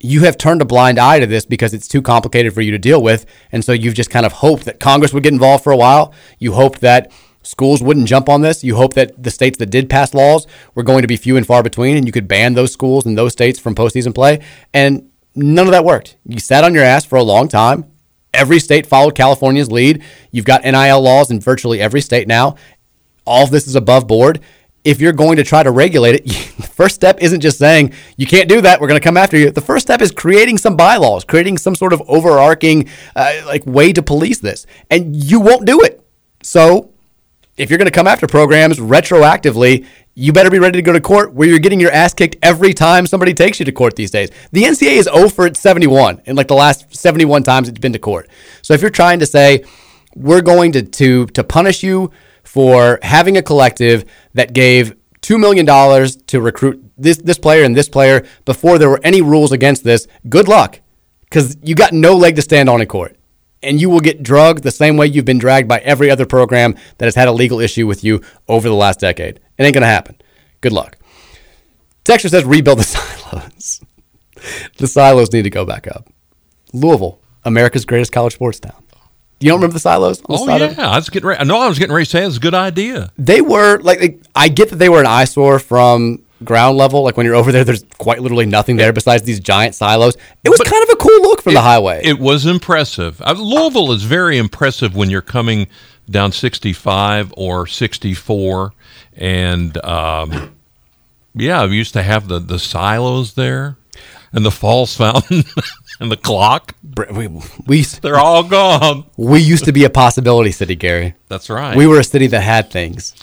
[0.00, 2.78] You have turned a blind eye to this because it's too complicated for you to
[2.78, 3.26] deal with.
[3.52, 6.14] And so you've just kind of hoped that Congress would get involved for a while.
[6.38, 8.64] You hoped that schools wouldn't jump on this.
[8.64, 11.46] You hope that the states that did pass laws were going to be few and
[11.46, 14.40] far between and you could ban those schools and those states from postseason play.
[14.72, 16.16] And none of that worked.
[16.24, 17.84] You sat on your ass for a long time.
[18.32, 20.02] Every state followed California's lead.
[20.30, 22.56] You've got NIL laws in virtually every state now.
[23.26, 24.40] All of this is above board
[24.84, 26.24] if you're going to try to regulate it,
[26.56, 28.80] the first step isn't just saying you can't do that.
[28.80, 29.50] We're going to come after you.
[29.50, 33.92] The first step is creating some bylaws, creating some sort of overarching uh, like way
[33.92, 36.04] to police this, and you won't do it.
[36.42, 36.92] So,
[37.56, 41.00] if you're going to come after programs retroactively, you better be ready to go to
[41.00, 44.10] court where you're getting your ass kicked every time somebody takes you to court these
[44.10, 44.30] days.
[44.52, 47.98] The NCAA is 0 for 71 in like the last 71 times it's been to
[47.98, 48.28] court.
[48.62, 49.64] So if you're trying to say
[50.14, 52.10] we're going to to to punish you
[52.50, 55.64] for having a collective that gave $2 million
[56.26, 60.08] to recruit this, this player and this player before there were any rules against this.
[60.28, 60.80] Good luck,
[61.20, 63.16] because you got no leg to stand on in court.
[63.62, 66.74] And you will get drugged the same way you've been dragged by every other program
[66.98, 69.38] that has had a legal issue with you over the last decade.
[69.56, 70.16] It ain't going to happen.
[70.60, 70.98] Good luck.
[72.02, 73.80] Texture says rebuild the silos.
[74.78, 76.08] the silos need to go back up.
[76.72, 78.82] Louisville, America's greatest college sports town.
[79.40, 80.20] You don't remember the silos?
[80.22, 81.44] On the Oh side yeah, I was getting ready.
[81.44, 83.10] No, I was getting ready to say it's a good idea.
[83.16, 87.02] they were like, like, I get that they were an eyesore from ground level.
[87.02, 90.14] Like when you're over there, there's quite literally nothing there besides these giant silos.
[90.44, 92.02] It was kind of a cool look from the highway.
[92.04, 93.20] It was impressive.
[93.22, 95.66] Uh, Louisville is very impressive when you're coming
[96.10, 98.72] down 65 or 64,
[99.16, 100.54] and um,
[101.34, 103.76] yeah, we used to have the the silos there,
[104.32, 105.44] and the falls fountain,
[106.00, 106.74] and the clock.
[107.12, 107.28] We,
[107.66, 109.04] we They're all gone.
[109.16, 111.14] we used to be a possibility city, Gary.
[111.28, 111.76] That's right.
[111.76, 113.14] We were a city that had things,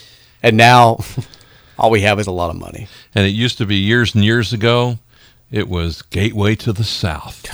[0.41, 0.99] and now
[1.79, 2.87] all we have is a lot of money.
[3.15, 4.99] and it used to be years and years ago.
[5.49, 7.45] It was gateway to the south.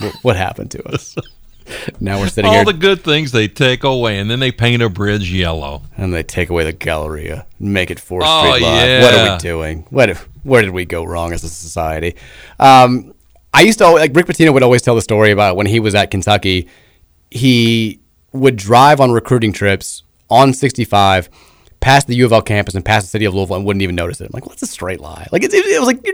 [0.00, 1.16] What, what happened to us?
[2.00, 2.60] now we're sitting here.
[2.60, 5.82] All here the good things they take away, and then they paint a bridge yellow.
[5.96, 9.02] and they take away the Galleria make it Fourth Oh, Street Live.
[9.02, 9.86] What are we doing?
[9.90, 12.14] What where did we go wrong as a society?
[12.60, 13.14] Um,
[13.52, 15.80] I used to always, like Rick Pitino would always tell the story about when he
[15.80, 16.68] was at Kentucky.
[17.30, 18.00] He
[18.32, 21.28] would drive on recruiting trips on 65
[21.80, 23.94] past the U of L campus and past the city of Louisville and wouldn't even
[23.94, 24.24] notice it.
[24.24, 25.26] I'm like, well, that's a straight lie.
[25.32, 26.04] Like it, it, it was like.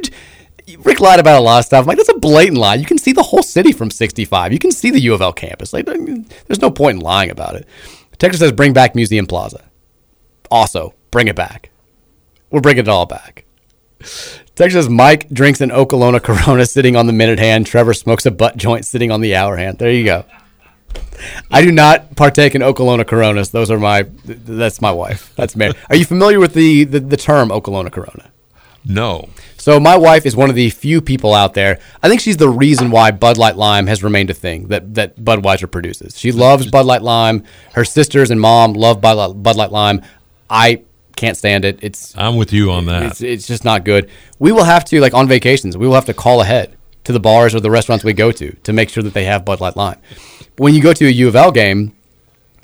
[0.79, 1.83] Rick lied about a lot of stuff.
[1.83, 2.77] I'm like, that's a blatant lie.
[2.77, 4.51] You can see the whole city from 65.
[4.51, 5.75] You can see the U of L campus.
[5.75, 7.68] Like, I mean, there's no point in lying about it.
[8.18, 9.62] Texas says bring back Museum Plaza.
[10.51, 11.70] Also, bring it back.
[12.51, 13.44] We're bringing it all back.
[14.55, 17.67] Texas says Mike drinks an Okolona Corona sitting on the minute hand.
[17.67, 19.79] Trevor smokes a butt joint sitting on the hour hand.
[19.79, 20.25] There you go.
[21.51, 23.51] I do not partake in Okolona Coronas.
[23.51, 24.07] Those are my.
[24.25, 25.33] That's my wife.
[25.37, 25.75] That's Mary.
[25.90, 28.31] Are you familiar with the the, the term Okolona Corona?
[28.85, 29.29] No.
[29.57, 31.81] So my wife is one of the few people out there.
[32.03, 35.17] I think she's the reason why Bud Light Lime has remained a thing that that
[35.17, 36.19] Budweiser produces.
[36.19, 37.45] She loves Bud Light Lime.
[37.73, 40.03] Her sisters and mom love Bud Light, Bud Light Lime.
[40.51, 40.83] I
[41.16, 41.79] can't stand it.
[41.83, 43.03] It's I'm with you on that.
[43.05, 44.11] it's it's just not good.
[44.38, 45.77] We will have to like on vacations.
[45.77, 48.53] We will have to call ahead to the bars or the restaurants we go to
[48.64, 49.98] to make sure that they have Bud Light Lime.
[50.57, 51.94] When you go to a U of L game,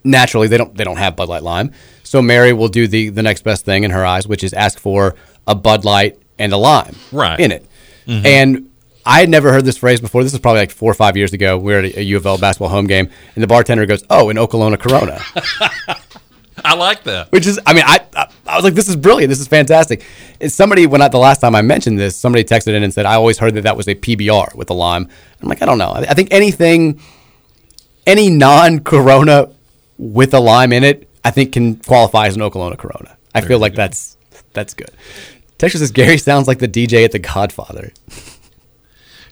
[0.04, 1.72] naturally they don't they don't have Bud Light Lime.
[2.02, 4.78] So Mary will do the the next best thing in her eyes, which is ask
[4.78, 5.14] for
[5.46, 7.38] a Bud Light and a lime Right.
[7.38, 7.66] in it.
[8.06, 8.26] Mm-hmm.
[8.26, 8.70] And
[9.06, 10.22] I had never heard this phrase before.
[10.22, 11.56] This is probably like four or five years ago.
[11.58, 14.02] We were at a, a U of L basketball home game, and the bartender goes,
[14.10, 15.20] "Oh, an Okolona Corona."
[16.64, 17.32] I like that.
[17.32, 20.04] which is I mean I, I I was like this is brilliant this is fantastic.
[20.40, 23.06] And somebody when I, the last time I mentioned this somebody texted in and said
[23.06, 25.08] I always heard that that was a PBR with the lime.
[25.40, 27.00] I'm like I don't know I, think anything
[28.06, 29.50] any non Corona
[29.98, 33.16] with a lime in it I think can qualify as an Okolona Corona.
[33.34, 34.16] I feel like that's
[34.52, 34.90] that's good.
[35.58, 37.92] Texas says Gary sounds like the DJ at The Godfather.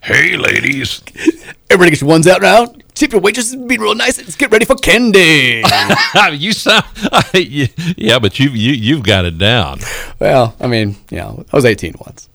[0.02, 1.02] Hey, ladies.
[1.70, 2.72] Everybody get your ones out now.
[2.99, 4.19] Tip your waitresses, be real nice.
[4.19, 5.63] Let's get ready for candy.
[6.33, 6.85] you sound.
[7.33, 9.79] yeah, but you you you've got it down.
[10.19, 12.29] Well, I mean, you know, I was 18 once.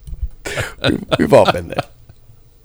[0.82, 1.84] We- We've all been there.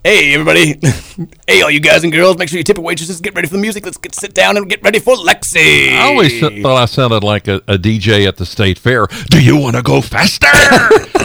[0.04, 0.78] Hey, everybody.
[1.48, 3.20] hey, all you guys and girls, make sure you tip your waitresses.
[3.20, 3.84] Get ready for the music.
[3.84, 5.92] Let's get sit down and get ready for Lexi.
[5.92, 9.08] I always thought I sounded like a, a DJ at the state fair.
[9.30, 10.46] Do you want to go faster?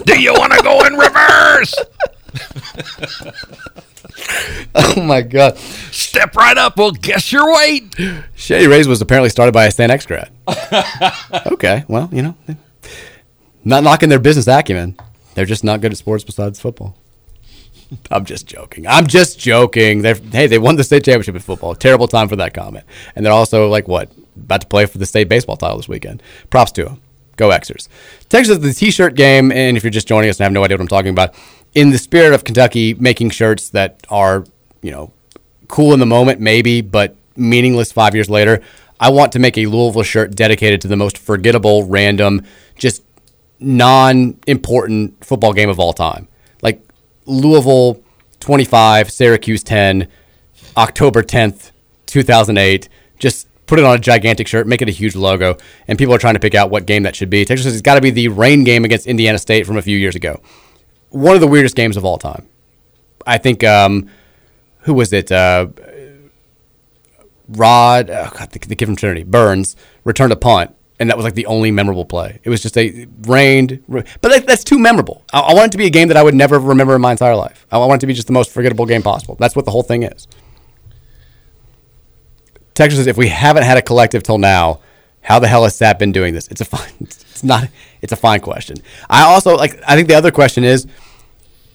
[0.06, 1.76] Do you want to go in reverse?
[4.76, 5.58] oh, my God.
[5.58, 6.78] Step right up.
[6.78, 7.96] Well, guess your weight.
[8.36, 9.92] Shady Rays was apparently started by a St.
[9.92, 10.32] X grad.
[11.48, 12.36] okay, well, you know,
[13.64, 14.96] not knocking their business acumen.
[15.36, 16.96] They're just not good at sports besides football.
[18.12, 18.88] I'm just joking.
[18.88, 20.02] I'm just joking.
[20.02, 21.76] They're, hey, they won the state championship in football.
[21.76, 22.86] Terrible time for that comment.
[23.16, 26.24] And they're also like what about to play for the state baseball title this weekend.
[26.50, 27.02] Props to them.
[27.36, 27.88] Go Xers.
[28.30, 30.82] Texas, the T-shirt game, and if you're just joining us and have no idea what
[30.82, 31.34] I'm talking about,
[31.74, 34.46] in the spirit of Kentucky making shirts that are,
[34.82, 35.12] you know,
[35.68, 38.62] cool in the moment, maybe, but meaningless five years later,
[39.00, 42.46] I want to make a Louisville shirt dedicated to the most forgettable, random,
[42.78, 43.04] just
[43.60, 46.28] non important football game of all time.
[46.62, 46.82] Like
[47.26, 48.02] Louisville
[48.40, 50.08] 25, Syracuse 10,
[50.78, 51.72] October 10th,
[52.06, 52.90] 2008.
[53.18, 55.58] Just put it on a gigantic shirt, make it a huge logo,
[55.88, 57.46] and people are trying to pick out what game that should be.
[57.46, 59.98] Texas says it's got to be the rain game against Indiana State from a few
[59.98, 60.42] years ago.
[61.14, 62.48] One of the weirdest games of all time.
[63.26, 64.10] I think, um,
[64.80, 65.32] who was it?
[65.32, 65.68] Uh,
[67.48, 71.24] Rod, oh God, the, the kid from Trinity, Burns, returned a punt, and that was
[71.24, 72.40] like the only memorable play.
[72.44, 75.24] It was just a rained, but that, that's too memorable.
[75.32, 77.12] I, I want it to be a game that I would never remember in my
[77.12, 77.68] entire life.
[77.72, 79.36] I want it to be just the most forgettable game possible.
[79.40, 80.28] That's what the whole thing is.
[82.74, 84.80] Texas says, if we haven't had a collective till now,
[85.24, 86.48] how the hell has Sap been doing this?
[86.50, 87.70] It's a fine, it's not,
[88.02, 88.78] it's a fine question.
[89.10, 90.86] I also like, I think the other question is,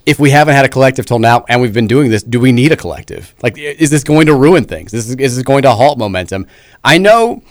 [0.06, 2.50] if we haven't had a collective till now and we've been doing this, do we
[2.50, 3.34] need a collective?
[3.42, 4.94] Like, is this going to ruin things?
[4.94, 6.46] Is this, is this going to halt momentum?
[6.82, 7.42] I know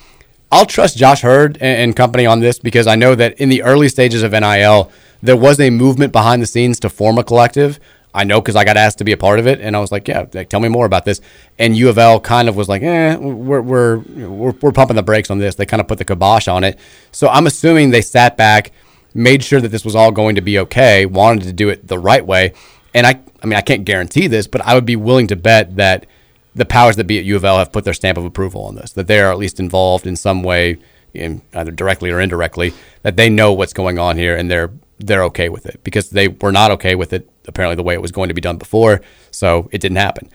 [0.50, 3.62] I'll trust Josh Heird and, and company on this because I know that in the
[3.62, 4.90] early stages of NIL,
[5.22, 7.78] there was a movement behind the scenes to form a collective.
[8.14, 9.92] I know because I got asked to be a part of it, and I was
[9.92, 11.20] like, "Yeah, like, tell me more about this."
[11.58, 15.02] And U of L kind of was like, "Eh, we're we're we're, we're pumping the
[15.02, 16.78] brakes on this." They kind of put the kibosh on it.
[17.12, 18.72] So I'm assuming they sat back,
[19.14, 21.98] made sure that this was all going to be okay, wanted to do it the
[21.98, 22.54] right way.
[22.94, 25.76] And I, I mean, I can't guarantee this, but I would be willing to bet
[25.76, 26.06] that
[26.54, 28.74] the powers that be at U of L have put their stamp of approval on
[28.74, 30.78] this, that they are at least involved in some way,
[31.14, 35.24] in either directly or indirectly, that they know what's going on here and they're they're
[35.24, 38.12] okay with it because they were not okay with it apparently the way it was
[38.12, 40.30] going to be done before, so it didn't happen.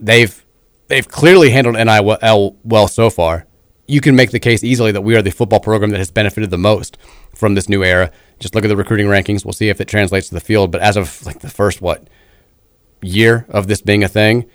[0.00, 0.44] They've
[0.88, 3.46] they've clearly handled NIL well so far.
[3.88, 6.50] You can make the case easily that we are the football program that has benefited
[6.50, 6.96] the most
[7.34, 8.10] from this new era.
[8.40, 9.44] Just look at the recruiting rankings.
[9.44, 10.72] We'll see if it translates to the field.
[10.72, 12.08] But as of like the first what
[13.00, 14.46] year of this being a thing,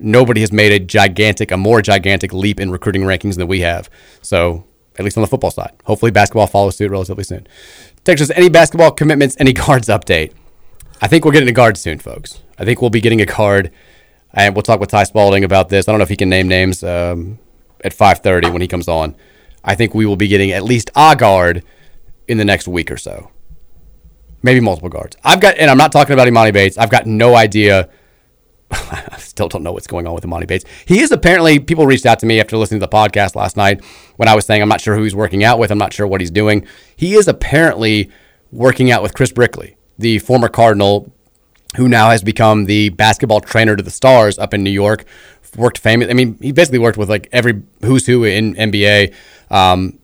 [0.00, 3.88] nobody has made a gigantic, a more gigantic leap in recruiting rankings than we have.
[4.20, 4.64] So
[4.98, 5.72] at least on the football side.
[5.84, 7.46] Hopefully basketball follows suit relatively soon.
[8.04, 10.32] Texas, any basketball commitments, any guards update?
[11.00, 12.40] I think we're getting a guard soon, folks.
[12.58, 13.72] I think we'll be getting a guard,
[14.34, 15.88] and we'll talk with Ty Spalding about this.
[15.88, 17.38] I don't know if he can name names um,
[17.82, 19.16] at 5:30 when he comes on.
[19.64, 21.64] I think we will be getting at least a guard
[22.26, 23.30] in the next week or so,
[24.42, 25.16] maybe multiple guards.
[25.22, 26.78] I've got, and I'm not talking about Emoni Bates.
[26.78, 27.88] I've got no idea.
[28.72, 30.64] I still don't know what's going on with Emoni Bates.
[30.86, 31.58] He is apparently.
[31.58, 33.84] People reached out to me after listening to the podcast last night
[34.16, 35.70] when I was saying I'm not sure who he's working out with.
[35.70, 36.66] I'm not sure what he's doing.
[36.96, 38.10] He is apparently
[38.50, 41.10] working out with Chris Brickley the former Cardinal,
[41.76, 45.04] who now has become the basketball trainer to the Stars up in New York.
[45.56, 46.08] Worked famous.
[46.08, 49.14] I mean, he basically worked with like every who's who in NBA.
[49.50, 49.98] Um,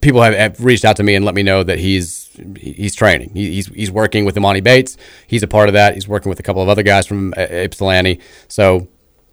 [0.00, 2.21] people have, have, reached out to me and let me know that he's
[2.56, 3.30] he's training.
[3.34, 4.96] He's he's working with Emoni Bates.
[5.26, 5.94] He's a part of that.
[5.94, 8.20] He's working with a couple of other guys from uh, Ypsilanti.
[8.48, 8.88] So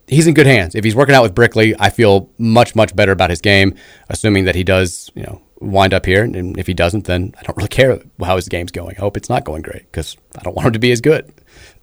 [0.08, 0.76] he's in good hands.
[0.76, 3.76] If he's working out with Brickley, I feel much much better about his game.
[4.10, 6.24] Assuming that he does, you know, wind up here.
[6.24, 8.96] And if he doesn't, then I don't really care how his game's going.
[8.98, 11.32] I hope it's not going great because I don't want him to be as good.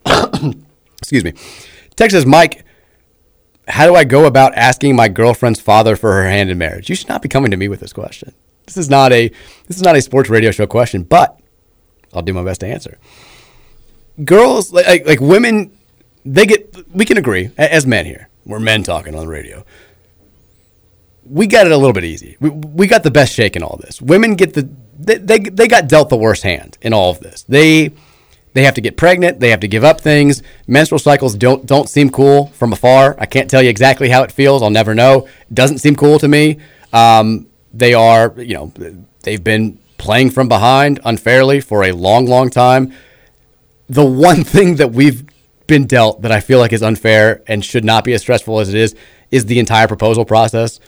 [0.98, 1.34] Excuse me.
[1.94, 2.64] Texas Mike,
[3.68, 6.88] how do I go about asking my girlfriend's father for her hand in marriage?
[6.88, 8.34] You should not be coming to me with this question.
[8.66, 9.28] This is not a
[9.66, 11.38] this is not a sports radio show question, but
[12.12, 12.98] I'll do my best to answer.
[14.24, 15.76] Girls like like, women,
[16.24, 18.28] they get we can agree as men here.
[18.44, 19.64] We're men talking on the radio
[21.28, 22.36] we got it a little bit easy.
[22.40, 24.00] We, we got the best shake in all this.
[24.00, 27.42] Women get the they, they, they got dealt the worst hand in all of this.
[27.42, 27.92] They
[28.54, 29.40] they have to get pregnant.
[29.40, 30.42] They have to give up things.
[30.66, 33.16] Menstrual cycles don't don't seem cool from afar.
[33.18, 34.62] I can't tell you exactly how it feels.
[34.62, 35.26] I'll never know.
[35.26, 36.58] It doesn't seem cool to me.
[36.92, 37.48] Um,
[37.78, 38.72] they are you know
[39.22, 42.92] they've been playing from behind unfairly for a long long time.
[43.88, 45.24] The one thing that we've
[45.66, 48.68] been dealt that I feel like is unfair and should not be as stressful as
[48.68, 48.94] it is
[49.30, 50.78] is the entire proposal process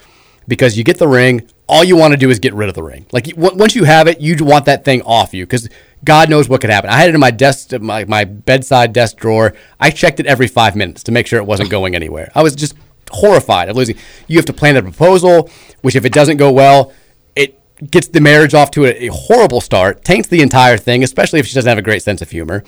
[0.47, 1.49] because you get the ring.
[1.69, 3.07] All you want to do is get rid of the ring.
[3.13, 5.69] Like once you have it, you want that thing off you because
[6.05, 6.89] God knows what could happen.
[6.91, 9.55] I had it in my desk, my, my bedside desk drawer.
[9.79, 12.31] I checked it every five minutes to make sure it wasn't going anywhere.
[12.35, 12.75] I was just
[13.11, 13.97] horrified of losing.
[14.27, 15.51] You have to plan a proposal,
[15.83, 16.93] which if it doesn't go well,
[17.37, 17.59] it
[17.91, 21.47] gets the marriage off to a, a horrible start, taints the entire thing, especially if
[21.47, 22.65] she doesn't have a great sense of humor.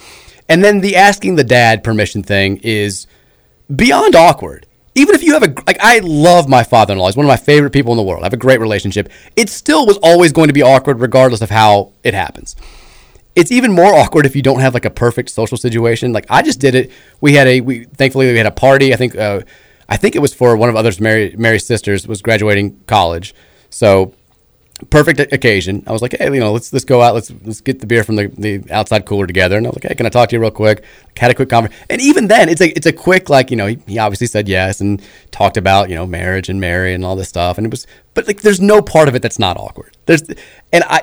[0.48, 3.06] And then the asking the dad permission thing is
[3.74, 7.06] beyond awkward even if you have a like I love my father-in-law.
[7.06, 8.22] He's one of my favorite people in the world.
[8.22, 9.08] I have a great relationship.
[9.36, 12.56] It still was always going to be awkward regardless of how it happens.
[13.36, 16.12] It's even more awkward if you don't have like a perfect social situation.
[16.12, 16.90] Like I just did it.
[17.20, 18.92] We had a we thankfully we had a party.
[18.92, 19.42] I think uh,
[19.90, 23.34] I think it was for one of others Mary Mary's sisters was graduating college.
[23.68, 24.14] So
[24.88, 25.82] perfect occasion.
[25.86, 27.14] I was like, hey, you know, let's let's go out.
[27.14, 29.58] Let's let's get the beer from the, the outside cooler together.
[29.58, 30.84] And I was like, hey, can I talk to you real quick?
[31.16, 31.86] Had a quick conversation.
[31.90, 34.48] And even then, it's a it's a quick like you know he, he obviously said
[34.48, 37.58] yes and talked about you know marriage and Mary and all this stuff.
[37.58, 39.96] And it was, but like there's no part of it that's not awkward.
[40.06, 40.22] There's
[40.72, 41.02] and I.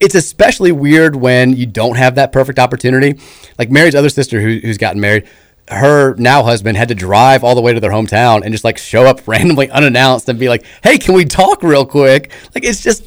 [0.00, 3.18] It's especially weird when you don't have that perfect opportunity.
[3.58, 5.26] Like Mary's other sister, who, who's gotten married,
[5.68, 8.76] her now husband had to drive all the way to their hometown and just like
[8.76, 12.82] show up randomly unannounced and be like, "Hey, can we talk real quick?" Like it's
[12.82, 13.04] just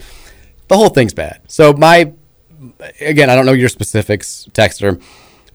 [0.68, 1.42] the whole thing's bad.
[1.48, 2.12] So my
[3.00, 5.02] again, I don't know your specifics, Texter,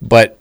[0.00, 0.38] but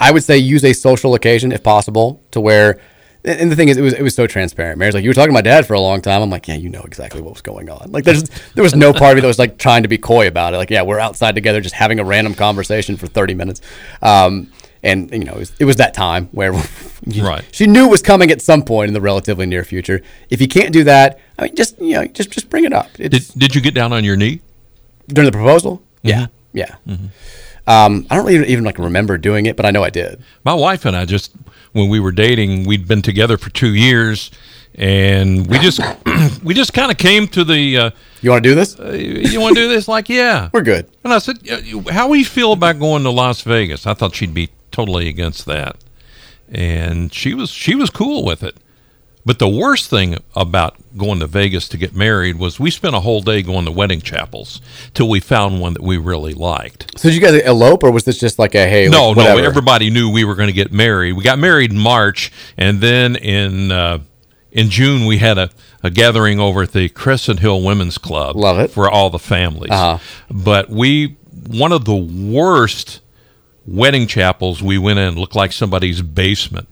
[0.00, 2.80] I would say use a social occasion if possible to where.
[3.26, 4.78] And the thing is, it was it was so transparent.
[4.78, 6.20] Mary's like, you were talking to my dad for a long time.
[6.20, 7.90] I'm like, yeah, you know exactly what was going on.
[7.90, 10.28] Like, there's there was no part of me that was like trying to be coy
[10.28, 10.58] about it.
[10.58, 13.62] Like, yeah, we're outside together, just having a random conversation for 30 minutes.
[14.02, 14.52] Um,
[14.84, 16.52] and you know, it was, it was that time where
[17.06, 17.42] you- Right.
[17.50, 20.00] she knew it was coming at some point in the relatively near future.
[20.30, 22.88] If you can't do that, I mean, just you know, just just bring it up.
[22.98, 24.40] It's, Did did you get down on your knee?
[25.08, 25.82] during the proposal?
[26.02, 26.76] Yeah, yeah.
[27.66, 30.22] Um, I don't even, even like remember doing it, but I know I did.
[30.44, 31.32] My wife and I just
[31.72, 34.30] when we were dating, we'd been together for two years,
[34.74, 35.80] and we just
[36.44, 37.78] we just kind of came to the.
[37.78, 38.76] Uh, You want to do this?
[38.78, 39.88] you want to do this?
[39.88, 40.86] Like, yeah, We're good.
[41.04, 44.14] And I said, "Uh, you- "How we feel about going to Las Vegas?" I thought
[44.14, 45.76] she'd be totally against that,
[46.48, 48.56] and she was she was cool with it.
[49.26, 53.00] But the worst thing about going to Vegas to get married was we spent a
[53.00, 54.60] whole day going to wedding chapels
[54.92, 56.98] till we found one that we really liked.
[56.98, 58.88] So did you guys elope, or was this just like a hey?
[58.88, 61.14] No, like, no, everybody knew we were going to get married.
[61.14, 64.00] We got married in March, and then in uh,
[64.52, 65.50] in June we had a,
[65.82, 68.36] a gathering over at the Crescent Hill Women's Club.
[68.36, 68.70] Love it.
[68.72, 69.70] for all the families.
[69.70, 69.98] Uh-huh.
[70.30, 71.16] But we
[71.46, 73.00] one of the worst
[73.66, 76.68] wedding chapels we went in looked like somebody's basement,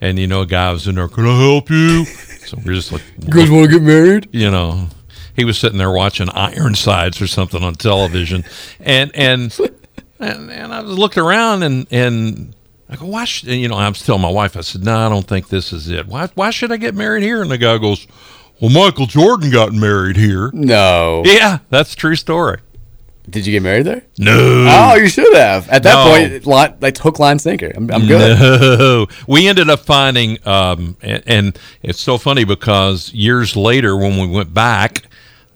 [0.00, 1.08] and you know, a guy was in there.
[1.08, 2.04] Can I help you?
[2.44, 4.28] So we're just like, You guys want to get married?
[4.32, 4.88] you know,
[5.34, 8.44] he was sitting there watching Ironsides or something on television,
[8.80, 9.58] and and
[10.20, 12.54] and, and I was looking around and and
[12.90, 13.24] I go, why?
[13.24, 15.72] Should, you know, I was telling my wife, I said, no, I don't think this
[15.72, 16.06] is it.
[16.06, 16.28] Why?
[16.34, 17.40] Why should I get married here?
[17.40, 18.06] And the guy goes,
[18.60, 20.50] well, Michael Jordan got married here.
[20.52, 21.22] No.
[21.24, 22.58] Yeah, that's a true story.
[23.28, 24.02] Did you get married there?
[24.18, 24.66] No.
[24.68, 25.68] Oh, you should have.
[25.70, 26.10] At that No.
[26.10, 27.72] point, li- like hook, line, sinker.
[27.74, 28.38] I'm, I'm good.
[28.38, 34.18] No, we ended up finding, um, and, and it's so funny because years later, when
[34.18, 35.04] we went back,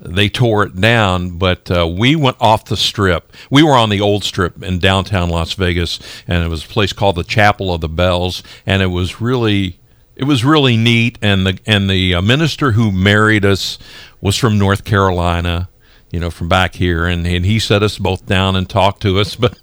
[0.01, 3.33] they tore it down, but uh, we went off the strip.
[3.51, 6.93] We were on the old strip in downtown Las Vegas, and it was a place
[6.95, 9.79] called the Chapel of the Bells, and it was really.
[10.17, 13.79] It was really neat, and the and the uh, minister who married us
[14.21, 15.69] was from North Carolina,
[16.11, 19.19] you know, from back here, and, and he set us both down and talked to
[19.19, 19.37] us.
[19.41, 19.59] But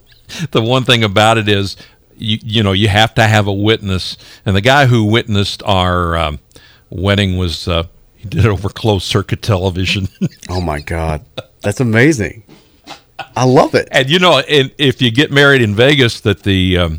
[0.52, 1.78] the one thing about it is,
[2.18, 6.18] you you know, you have to have a witness, and the guy who witnessed our
[6.18, 6.40] um,
[6.90, 7.84] wedding was uh,
[8.16, 10.08] he did it over closed circuit television,
[10.50, 11.24] Oh my god,
[11.62, 12.44] that's amazing.
[13.36, 13.88] I love it.
[13.92, 16.98] and you know, and if you get married in Vegas, that the um,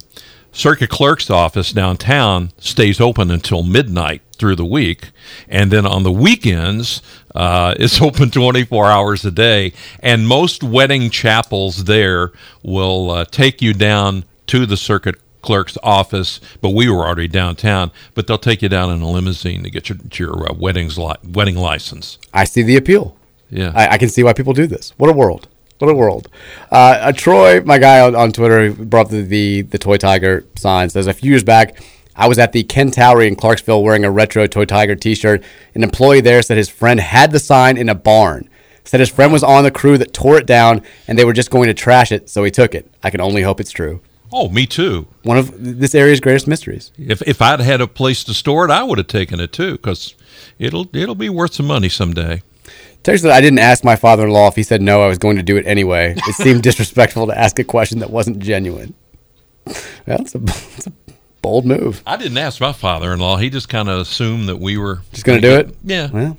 [0.52, 5.10] circuit clerk's office downtown stays open until midnight through the week,
[5.48, 7.02] and then on the weekends
[7.34, 9.72] uh, it's open 24 hours a day.
[10.00, 12.32] And most wedding chapels there
[12.62, 17.92] will uh, take you down to the circuit clerk's office, but we were already downtown.
[18.14, 21.14] But they'll take you down in a limousine to get your your uh, weddings li-
[21.24, 22.18] wedding license.
[22.34, 23.16] I see the appeal.
[23.50, 23.70] Yeah.
[23.74, 24.92] I, I can see why people do this.
[24.96, 25.46] What a world.
[25.78, 26.28] What a world.
[26.72, 30.88] Uh, uh, Troy, my guy on, on Twitter, brought the, the the toy tiger sign
[30.88, 31.76] says a few years back,
[32.16, 35.44] I was at the Ken Towery in Clarksville wearing a retro toy tiger T-shirt.
[35.74, 38.48] An employee there said his friend had the sign in a barn.
[38.84, 41.50] Said his friend was on the crew that tore it down, and they were just
[41.50, 42.90] going to trash it, so he took it.
[43.02, 44.00] I can only hope it's true.
[44.32, 45.06] Oh, me too.
[45.22, 46.92] One of this area's greatest mysteries.
[46.98, 49.72] If if I'd had a place to store it, I would have taken it too,
[49.72, 50.14] because
[50.58, 52.42] it'll it'll be worth some money someday.
[53.02, 55.42] Terry said I didn't ask my father-in-law if he said no, I was going to
[55.42, 56.14] do it anyway.
[56.16, 58.94] It seemed disrespectful to ask a question that wasn't genuine.
[60.06, 60.92] Well, it's a, it's a
[61.46, 62.02] bold move.
[62.04, 65.40] I didn't ask my father-in-law; he just kind of assumed that we were Just gonna
[65.40, 65.76] do it?
[65.84, 66.10] Yeah.
[66.10, 66.36] Well,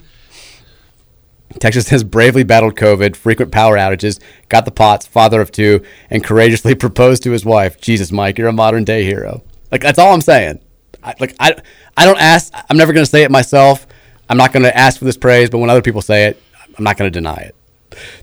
[1.60, 6.26] Texas has bravely battled COVID, frequent power outages, got the POTS, father of two, and
[6.26, 7.80] courageously proposed to his wife.
[7.80, 9.44] Jesus, Mike, you're a modern day hero.
[9.72, 10.60] Like that's all I'm saying.
[11.02, 11.56] I, like I,
[11.96, 12.54] I don't ask.
[12.70, 13.88] I'm never going to say it myself.
[14.30, 16.44] I'm not going to ask for this praise, but when other people say it,
[16.78, 17.56] I'm not going to deny it.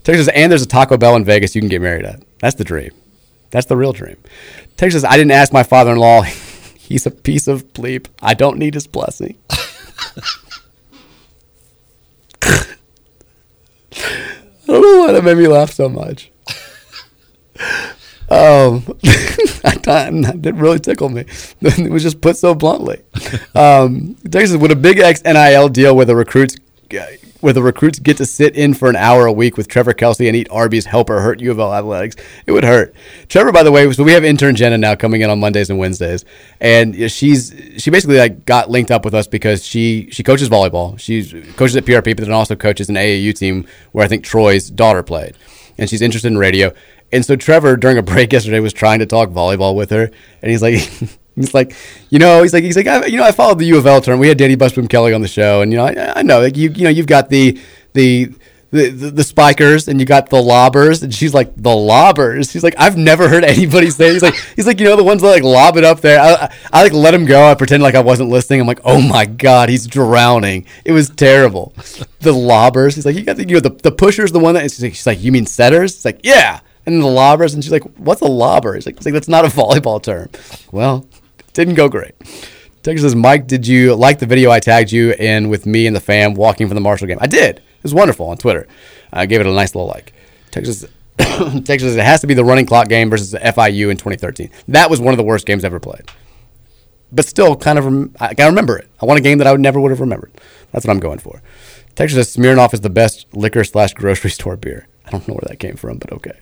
[0.03, 2.21] Texas, and there's a Taco Bell in Vegas you can get married at.
[2.37, 2.91] That's the dream.
[3.49, 4.17] That's the real dream.
[4.77, 6.25] Texas, I didn't ask my father-in-law.
[6.85, 8.05] He's a piece of bleep.
[8.21, 9.39] I don't need his blessing.
[9.49, 9.57] I
[14.67, 16.31] don't know why that made me laugh so much.
[18.27, 18.83] Um,
[19.63, 21.25] I, that really tickle me.
[21.61, 23.03] It was just put so bluntly.
[23.53, 26.55] Um, Texas, would a big X NIL deal with the recruits,
[27.45, 30.27] where the recruits get to sit in for an hour a week with Trevor Kelsey
[30.27, 32.15] and eat Arby's help or hurt U of L athletics.
[32.47, 32.95] It would hurt.
[33.29, 35.77] Trevor, by the way, so we have intern Jenna now coming in on Mondays and
[35.77, 36.25] Wednesdays,
[36.59, 40.99] and she's she basically like got linked up with us because she she coaches volleyball.
[40.99, 44.71] She coaches at PRP, but then also coaches an AAU team where I think Troy's
[44.71, 45.37] daughter played,
[45.77, 46.73] and she's interested in radio.
[47.11, 50.09] And so Trevor, during a break yesterday, was trying to talk volleyball with her,
[50.41, 50.81] and he's like.
[51.35, 51.75] He's like,
[52.09, 54.01] you know, he's like, he's like, I, you know, I followed the U of L
[54.01, 54.19] term.
[54.19, 56.55] We had Dani Busboom Kelly on the show, and you know, I, I know, like
[56.55, 57.59] you, you know, you've got the
[57.93, 58.31] the
[58.75, 62.51] the, the, spikers and you got the lobbers and she's like the lobbers?
[62.51, 65.21] She's like i've never heard anybody say he's like he's like you know the ones
[65.21, 66.19] that like lob it up there.
[66.19, 67.43] I, I, I like let him go.
[67.49, 68.61] I pretend like i wasn't listening.
[68.61, 70.65] I'm like oh my god he's drowning.
[70.83, 71.73] It was terrible.
[72.19, 72.95] The lobbers?
[72.95, 74.93] He's like you got the you know the, the pushers the one that she's like,
[74.93, 75.95] she's like you mean setters?
[75.95, 76.59] It's like yeah.
[76.85, 78.75] And the lobbers and she's like what's a lobber?
[78.75, 80.29] He's like, he's like that's not a volleyball term.
[80.71, 81.07] Well
[81.55, 82.15] didn't go great
[82.85, 85.95] Texas says, Mike, did you like the video I tagged you in with me and
[85.95, 87.17] the fam walking from the Marshall game?
[87.19, 87.57] I did.
[87.57, 88.67] It was wonderful on Twitter.
[89.11, 90.13] I gave it a nice little like.
[90.51, 90.85] Texas,
[91.17, 94.51] Texas, it has to be the running clock game versus the FIU in 2013.
[94.67, 96.03] That was one of the worst games ever played.
[97.11, 98.87] But still, kind of, I can remember it.
[99.01, 100.31] I want a game that I would never would have remembered.
[100.71, 101.41] That's what I'm going for.
[101.95, 104.87] Texas says Smirnoff is the best liquor slash grocery store beer.
[105.07, 106.37] I don't know where that came from, but okay.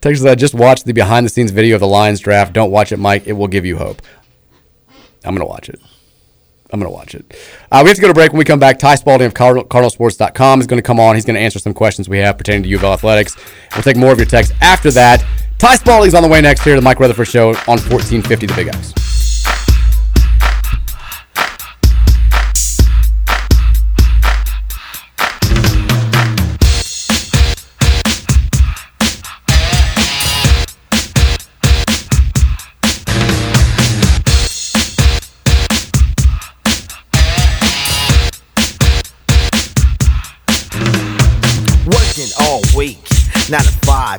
[0.00, 2.52] Texas, I just watched the behind the scenes video of the Lions draft.
[2.52, 3.26] Don't watch it, Mike.
[3.26, 4.00] It will give you hope.
[5.24, 5.80] I'm going to watch it.
[6.72, 7.36] I'm going to watch it.
[7.70, 8.32] Uh, we have to go to break.
[8.32, 11.16] When we come back, Ty Spalding of Cardinal, CardinalSports.com is going to come on.
[11.16, 13.36] He's going to answer some questions we have pertaining to U of athletics.
[13.74, 15.24] We'll take more of your texts after that.
[15.58, 18.54] Ty Spalding's on the way next here to the Mike Rutherford Show on 1450 The
[18.54, 19.09] Big X.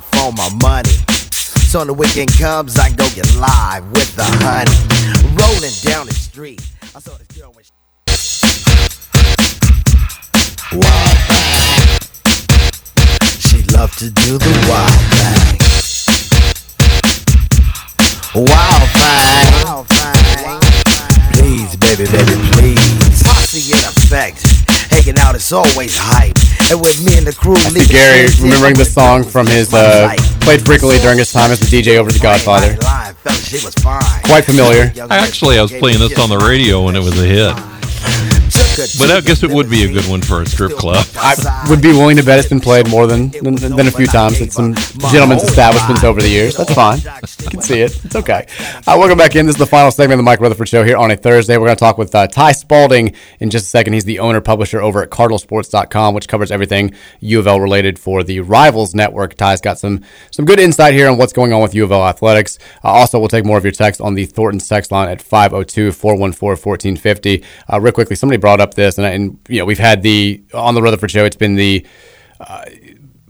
[0.00, 0.88] for my money.
[1.68, 4.70] So when the weekend comes, I go get live with the honey.
[5.36, 6.60] Rolling down the street,
[6.94, 7.72] I saw this girl when she
[10.72, 11.18] Wild.
[13.38, 15.58] She loved to do the wild thing.
[18.34, 19.52] Wild thing.
[19.64, 20.60] Wild thing.
[21.32, 23.22] Please, baby, baby, please.
[23.22, 24.61] Posse in effect.
[24.92, 26.36] Hanging out is always hype.
[26.70, 30.14] And with me and the crew, I see Gary remembering the song from his, uh,
[30.40, 32.76] played frequently during his time as the DJ over The Godfather.
[34.24, 34.92] Quite familiar.
[35.10, 37.81] I actually I was playing this on the radio when it was a hit.
[38.72, 41.04] But I guess it would be a good one for a strip club.
[41.16, 44.06] I would be willing to bet it's been played more than than, than a few
[44.06, 44.74] times at some
[45.10, 46.56] gentlemen's establishments over the years.
[46.56, 46.98] That's fine.
[46.98, 48.02] You can see it.
[48.02, 48.46] It's okay.
[48.86, 49.44] Uh, welcome back in.
[49.44, 51.58] This is the final segment of the Mike Rutherford Show here on a Thursday.
[51.58, 53.92] We're going to talk with uh, Ty Spalding in just a second.
[53.92, 58.22] He's the owner publisher over at CardinalSports.com, which covers everything U of L related for
[58.22, 59.34] the Rivals Network.
[59.34, 60.00] Ty's got some
[60.30, 62.58] some good insight here on what's going on with U of L athletics.
[62.82, 67.44] Uh, also, we'll take more of your text on the Thornton text line at 502-414-1450.
[67.70, 70.74] Uh, real quickly, somebody brought up this, and, and you know we've had the on
[70.74, 71.24] the Rutherford Show.
[71.24, 71.86] It's been the
[72.40, 72.64] uh,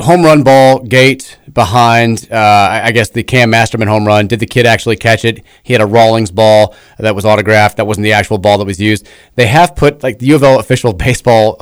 [0.01, 4.27] home run ball gate behind, uh, I guess the Cam Masterman home run.
[4.27, 5.45] Did the kid actually catch it?
[5.63, 7.77] He had a Rawlings ball that was autographed.
[7.77, 9.09] That wasn't the actual ball that was used.
[9.35, 11.61] They have put like the U of L official baseball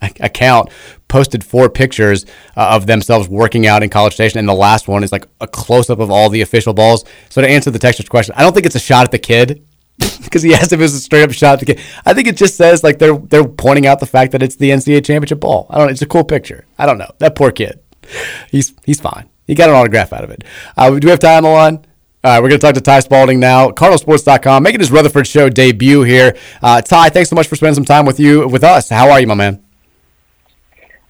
[0.20, 0.70] account
[1.08, 5.02] posted four pictures uh, of themselves working out in College Station, and the last one
[5.02, 7.04] is like a close up of all the official balls.
[7.30, 9.64] So to answer the texter's question, I don't think it's a shot at the kid
[10.28, 11.80] because he asked if it was a straight up shot at the kid.
[12.06, 14.70] I think it just says like they're they're pointing out the fact that it's the
[14.70, 15.66] NCAA championship ball.
[15.70, 15.86] I don't.
[15.86, 15.92] know.
[15.92, 16.66] It's a cool picture.
[16.78, 17.80] I don't know that poor kid.
[18.50, 19.28] He's he's fine.
[19.46, 20.44] He got an autograph out of it.
[20.76, 21.86] Uh, do we have time on the line?
[22.24, 25.48] All right, we're going to talk to Ty Spalding now, CardinalSports.com, making his Rutherford Show
[25.48, 26.36] debut here.
[26.60, 28.88] Uh, Ty, thanks so much for spending some time with you with us.
[28.88, 29.62] How are you, my man?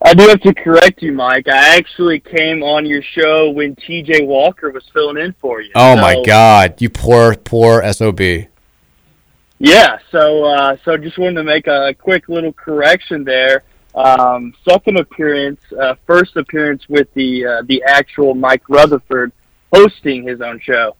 [0.04, 1.48] I do have to correct you, Mike.
[1.48, 5.70] I actually came on your show when TJ Walker was filling in for you.
[5.74, 8.20] Oh So, my God, you poor poor sob.
[9.59, 13.64] Yeah, so uh, so just wanted to make a quick little correction there.
[13.94, 19.32] Um, second appearance, uh, first appearance with the uh, the actual Mike Rutherford
[19.72, 20.94] hosting his own show.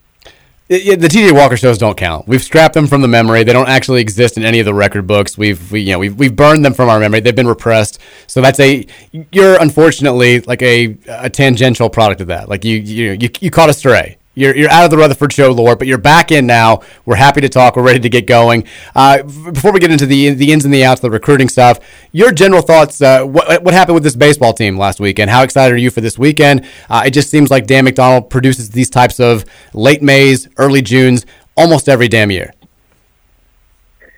[0.69, 2.29] The TJ Walker shows don't count.
[2.29, 3.43] We've scrapped them from the memory.
[3.43, 5.39] They don't actually exist in any of the record books.
[5.39, 7.21] We've we, you know we've we've burned them from our memory.
[7.21, 8.01] They've been repressed.
[8.27, 8.85] So that's a
[9.33, 12.51] you're unfortunately like a a tangential product of that.
[12.51, 14.18] Like you you you, you caught a stray.
[14.39, 16.83] You're, you're out of the Rutherford Show lore, but you're back in now.
[17.05, 17.75] We're happy to talk.
[17.75, 18.65] We're ready to get going.
[18.95, 21.81] Uh, before we get into the the ins and the outs, the recruiting stuff,
[22.13, 23.03] your general thoughts.
[23.03, 25.31] Uh, what, what happened with this baseball team last weekend?
[25.31, 26.65] How excited are you for this weekend?
[26.89, 31.27] Uh, it just seems like Dan McDonnell produces these types of late Mays, early Junes
[31.57, 32.53] almost every damn year.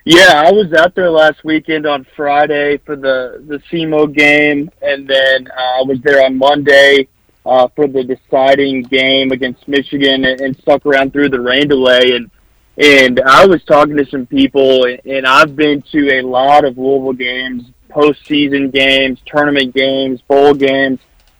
[0.05, 5.07] Yeah, I was out there last weekend on Friday for the the SEMO game, and
[5.07, 7.07] then uh, I was there on Monday
[7.45, 12.15] uh, for the deciding game against Michigan, and, and stuck around through the rain delay.
[12.15, 12.29] And
[12.77, 17.13] and I was talking to some people, and I've been to a lot of Louisville
[17.13, 20.99] games, postseason games, tournament games, bowl games.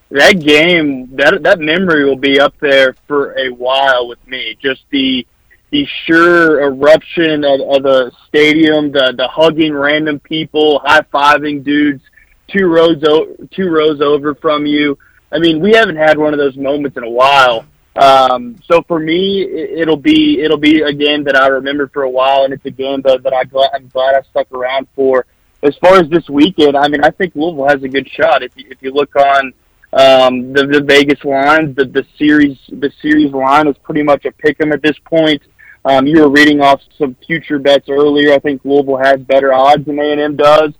[0.10, 4.58] That game, that that memory will be up there for a while with me.
[4.62, 5.26] Just the
[5.72, 12.04] the sure eruption of, of the stadium, the the hugging random people, high fiving dudes
[12.52, 14.98] two rows o- two rows over from you.
[15.32, 17.66] I mean, we haven't had one of those moments in a while.
[17.96, 22.04] Um, so for me, it, it'll be it'll be a game that I remember for
[22.04, 24.88] a while, and it's a game that, that I glad, I'm glad I stuck around
[24.96, 25.26] for.
[25.64, 28.44] As far as this weekend, I mean, I think Louisville has a good shot.
[28.44, 29.54] If you, if you look on
[29.94, 34.32] um, the, the Vegas lines, the the series the series line is pretty much a
[34.32, 35.42] pick 'em at this point.
[35.84, 38.34] Um, you were reading off some future bets earlier.
[38.34, 40.74] I think Louisville has better odds than A and M does.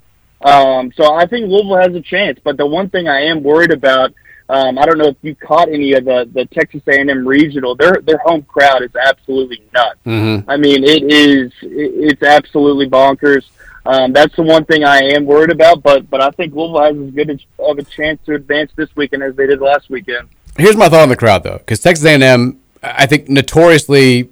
[0.44, 2.40] Um, so I think Louisville has a chance.
[2.44, 4.14] But the one thing I am worried about,
[4.52, 7.26] um, I don't know if you caught any of the the Texas A and M
[7.26, 7.74] regional.
[7.74, 10.00] Their their home crowd is absolutely nuts.
[10.06, 10.50] Mm-hmm.
[10.50, 13.46] I mean, it is it, it's absolutely bonkers.
[13.86, 15.82] Um, that's the one thing I am worried about.
[15.82, 19.24] But but I think Louisville has as good of a chance to advance this weekend
[19.24, 20.28] as they did last weekend.
[20.58, 24.30] Here's my thought on the crowd, though, because Texas A&M, I think, notoriously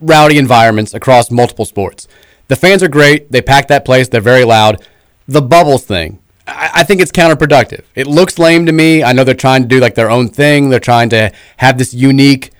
[0.00, 2.08] rowdy environments across multiple sports.
[2.48, 3.30] The fans are great.
[3.30, 4.08] They pack that place.
[4.08, 4.82] They're very loud.
[5.28, 7.84] The bubbles thing, I, think it's counterproductive.
[7.94, 9.02] It looks lame to me.
[9.02, 10.68] I know they're trying to do like their own thing.
[10.68, 12.52] They're trying to have this unique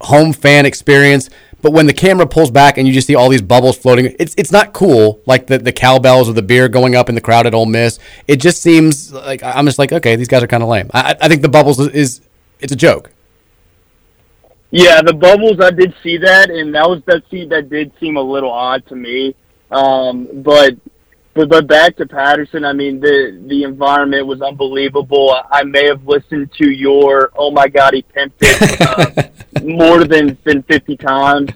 [0.00, 1.30] home fan experience.
[1.60, 4.34] But when the camera pulls back and you just see all these bubbles floating, it's
[4.36, 5.20] it's not cool.
[5.26, 7.98] Like the the cowbells or the beer going up in the crowd at Ole Miss.
[8.28, 10.90] It just seems like I'm just like okay, these guys are kind of lame.
[10.94, 12.20] I, I think the bubbles is, is
[12.60, 13.10] it's a joke.
[14.70, 15.60] Yeah, the bubbles.
[15.60, 17.22] I did see that, and that was that.
[17.30, 19.34] See, that did seem a little odd to me.
[19.70, 20.76] Um, but
[21.38, 22.64] but but back to Patterson.
[22.64, 25.36] I mean, the the environment was unbelievable.
[25.50, 30.36] I may have listened to your "Oh my God, he pimped it" uh, more than
[30.44, 31.50] than fifty times.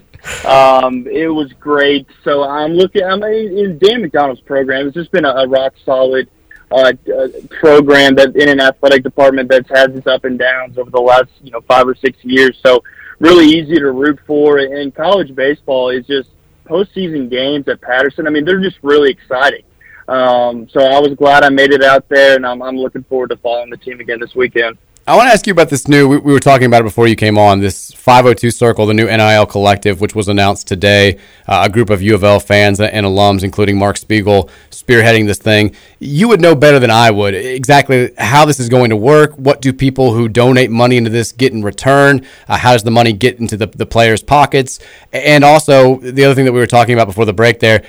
[0.45, 2.07] Um, it was great.
[2.23, 3.03] So I'm looking.
[3.03, 4.87] I'm in Dan McDonnell's program.
[4.87, 6.29] It's just been a, a rock solid
[6.71, 7.27] uh, uh,
[7.59, 11.29] program that in an athletic department that's had its up and downs over the last
[11.41, 12.57] you know five or six years.
[12.65, 12.81] So
[13.19, 14.59] really easy to root for.
[14.59, 16.29] And college baseball is just
[16.63, 18.27] postseason games at Patterson.
[18.27, 19.63] I mean, they're just really exciting.
[20.07, 23.29] Um, so I was glad I made it out there, and I'm, I'm looking forward
[23.29, 24.77] to following the team again this weekend.
[25.05, 26.07] I want to ask you about this new.
[26.07, 27.59] We, we, were talking about it before you came on.
[27.59, 31.19] This 502 Circle, the new NIL collective, which was announced today.
[31.45, 35.39] Uh, a group of U of L fans and alums, including Marc Spiegel, spearheading this
[35.39, 35.75] thing.
[35.99, 39.33] You would know better than I would exactly how this is going to work.
[39.35, 42.25] What do people who donate money into this get in return?
[42.47, 44.79] Uh, how does the money get into the, the players' pockets?
[45.11, 47.83] And also, the other thing that we were talking about before the break there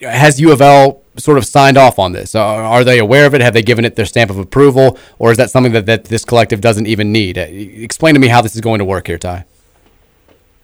[0.00, 2.34] has U of L sort of signed off on this?
[2.34, 3.40] Are they aware of it?
[3.40, 6.24] Have they given it their stamp of approval, or is that something that, that this
[6.24, 7.38] collective doesn't even need?
[7.38, 9.44] Uh, explain to me how this is going to work here, Ty.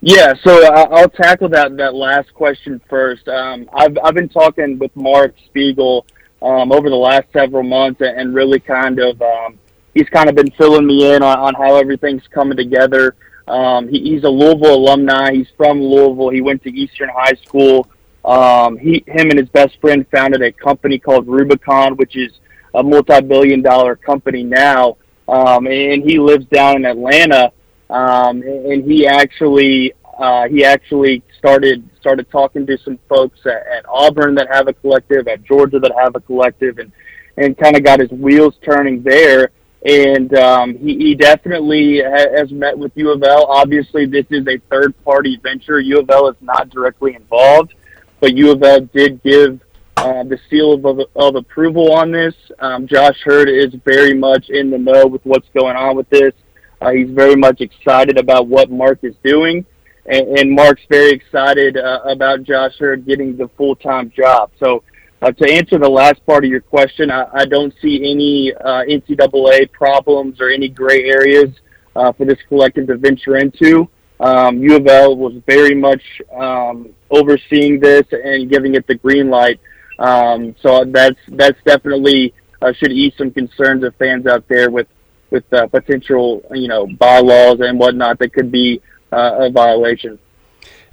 [0.00, 3.26] Yeah, so I'll tackle that that last question first.
[3.28, 6.06] Um, I've I've been talking with Marc Spiegel
[6.40, 9.58] um, over the last several months, and really kind of um,
[9.94, 13.16] he's kind of been filling me in on, on how everything's coming together.
[13.48, 15.32] Um, he, he's a Louisville alumni.
[15.32, 16.30] He's from Louisville.
[16.30, 17.88] He went to Eastern High School.
[18.28, 22.30] Um, he, him and his best friend founded a company called Rubicon, which is
[22.74, 24.98] a multi-billion dollar company now.
[25.28, 27.52] Um, and he lives down in Atlanta.
[27.88, 33.86] Um, and he actually, uh, he actually started, started talking to some folks at, at
[33.88, 36.92] Auburn that have a collective, at Georgia that have a collective, and,
[37.38, 39.52] and kind of got his wheels turning there.
[39.86, 43.46] And um, he, he definitely ha- has met with U of L.
[43.46, 45.80] Obviously, this is a third party venture.
[45.80, 47.72] U of L is not directly involved
[48.20, 49.60] but U of L did give
[49.96, 52.34] uh, the seal of, of approval on this.
[52.60, 56.32] Um, Josh Heird is very much in the know with what's going on with this.
[56.80, 59.66] Uh, he's very much excited about what Mark is doing,
[60.06, 64.50] and, and Mark's very excited uh, about Josh Heird getting the full time job.
[64.60, 64.84] So,
[65.20, 68.84] uh, to answer the last part of your question, I, I don't see any uh,
[68.84, 71.50] NCAA problems or any gray areas
[71.96, 73.88] uh, for this collective to venture into.
[74.20, 76.02] Um, U of L was very much
[76.36, 79.60] um, overseeing this and giving it the green light.
[79.98, 84.88] Um, so that's that's definitely uh, should ease some concerns of fans out there with
[85.30, 88.80] with uh, potential you know bylaws and whatnot that could be
[89.12, 90.18] uh, a violation.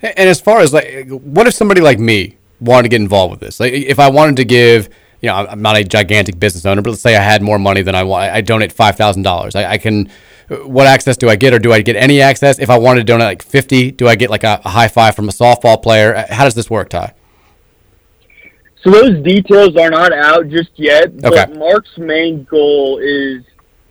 [0.01, 3.39] And as far as like, what if somebody like me wanted to get involved with
[3.39, 3.59] this?
[3.59, 4.89] Like, if I wanted to give,
[5.21, 7.81] you know, I'm not a gigantic business owner, but let's say I had more money
[7.81, 9.55] than I want, I donate five thousand dollars.
[9.55, 10.11] I can
[10.49, 12.59] what access do I get, or do I get any access?
[12.59, 15.15] If I wanted to donate like fifty, do I get like a, a high five
[15.15, 16.25] from a softball player?
[16.29, 17.13] How does this work, Ty?
[18.83, 21.57] So those details are not out just yet, but Okay.
[21.57, 23.43] Mark's main goal is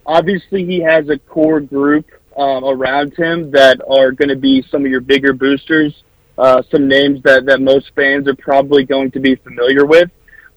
[0.06, 4.84] obviously he has a core group um, around him that are going to be some
[4.84, 6.04] of your bigger boosters,
[6.38, 10.10] uh, some names that, that most fans are probably going to be familiar with.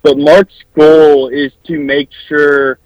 [0.03, 2.77] But Mark's goal is to make sure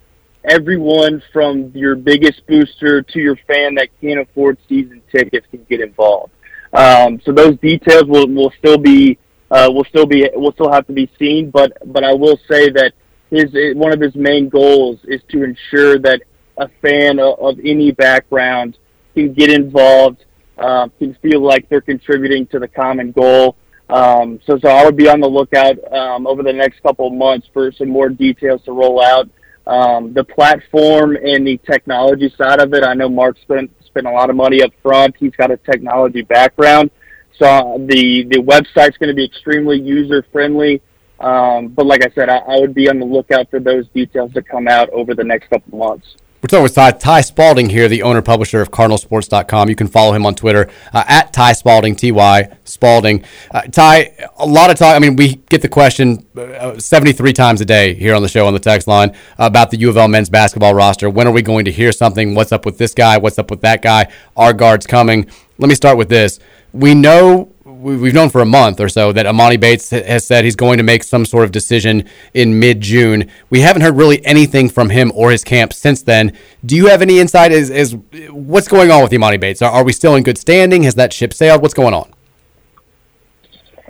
[0.45, 5.81] everyone from your biggest booster to your fan that can't afford season tickets can get
[5.81, 6.31] involved.
[6.73, 9.17] Um, so those details will, will still be
[9.51, 11.51] uh, will still be will still have to be seen.
[11.51, 12.93] But but I will say that
[13.29, 16.21] his one of his main goals is to ensure that
[16.57, 18.77] a fan of, of any background
[19.13, 20.25] can get involved,
[20.57, 23.57] uh, can feel like they're contributing to the common goal.
[23.89, 27.13] Um, so so I would be on the lookout um, over the next couple of
[27.13, 29.29] months for some more details to roll out.
[29.67, 34.11] Um, the platform and the technology side of it, I know Mark spent spent a
[34.11, 35.15] lot of money up front.
[35.17, 36.91] He's got a technology background.
[37.37, 40.81] So uh, the the website's going to be extremely user friendly.
[41.19, 44.33] Um, but like I said, I, I would be on the lookout for those details
[44.33, 46.15] to come out over the next couple of months.
[46.41, 49.69] We're talking with Ty, Ty Spalding here, the owner publisher of CardinalSports.com.
[49.69, 53.23] You can follow him on Twitter uh, at Ty Spalding, T Y Spalding.
[53.51, 54.95] Uh, Ty, a lot of talk.
[54.95, 58.47] I mean, we get the question uh, 73 times a day here on the show
[58.47, 61.11] on the text line about the U of L men's basketball roster.
[61.11, 62.33] When are we going to hear something?
[62.33, 63.19] What's up with this guy?
[63.19, 64.11] What's up with that guy?
[64.35, 65.29] Our guard's coming.
[65.59, 66.39] Let me start with this.
[66.73, 70.55] We know we've known for a month or so that Emoni Bates has said he's
[70.55, 73.29] going to make some sort of decision in mid June.
[73.49, 76.37] We haven't heard really anything from him or his camp since then.
[76.65, 77.95] Do you have any insight as, as
[78.29, 79.61] what's going on with Emoni Bates?
[79.61, 80.83] Are, are we still in good standing?
[80.83, 81.61] Has that ship sailed?
[81.61, 82.13] What's going on?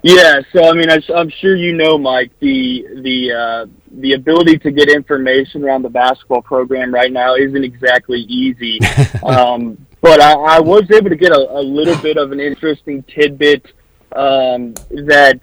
[0.03, 3.65] Yeah, so I mean, I, I'm sure you know, Mike, the the uh,
[3.99, 8.79] the ability to get information around the basketball program right now isn't exactly easy.
[9.23, 13.03] um, but I, I was able to get a, a little bit of an interesting
[13.03, 13.71] tidbit
[14.15, 15.39] um, that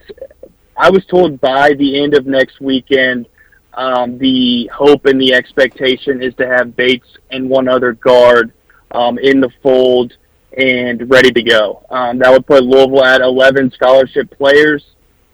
[0.76, 3.26] I was told by the end of next weekend.
[3.74, 8.52] Um, the hope and the expectation is to have Bates and one other guard
[8.90, 10.14] um, in the fold
[10.56, 11.84] and ready to go.
[11.90, 14.84] Um, that would put Louisville at 11 scholarship players.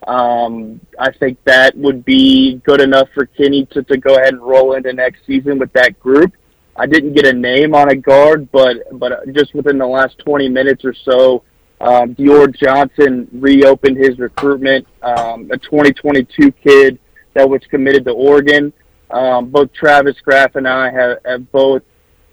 [0.07, 4.43] Um, I think that would be good enough for Kenny to, to go ahead and
[4.43, 6.33] roll into next season with that group.
[6.77, 10.49] I didn't get a name on a guard, but but just within the last 20
[10.49, 11.45] minutes or so,
[11.85, 14.87] um, Dior Johnson reopened his recruitment.
[15.03, 16.99] Um, a 2022 kid
[17.35, 18.73] that was committed to Oregon.
[19.11, 21.83] Um, both Travis Graff and I have, have both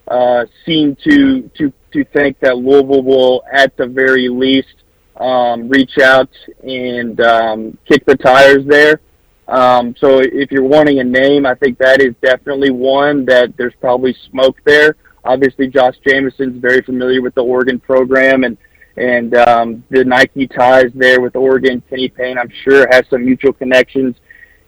[0.07, 4.83] uh, seem to to to think that Louisville will, at the very least,
[5.17, 6.29] um, reach out
[6.63, 9.01] and um, kick the tires there.
[9.49, 13.73] Um, so if you're wanting a name, I think that is definitely one that there's
[13.81, 14.95] probably smoke there.
[15.25, 18.57] Obviously, Josh Jameson's very familiar with the Oregon program and
[18.97, 21.81] and um, the Nike ties there with Oregon.
[21.89, 24.15] Kenny Payne, I'm sure, has some mutual connections.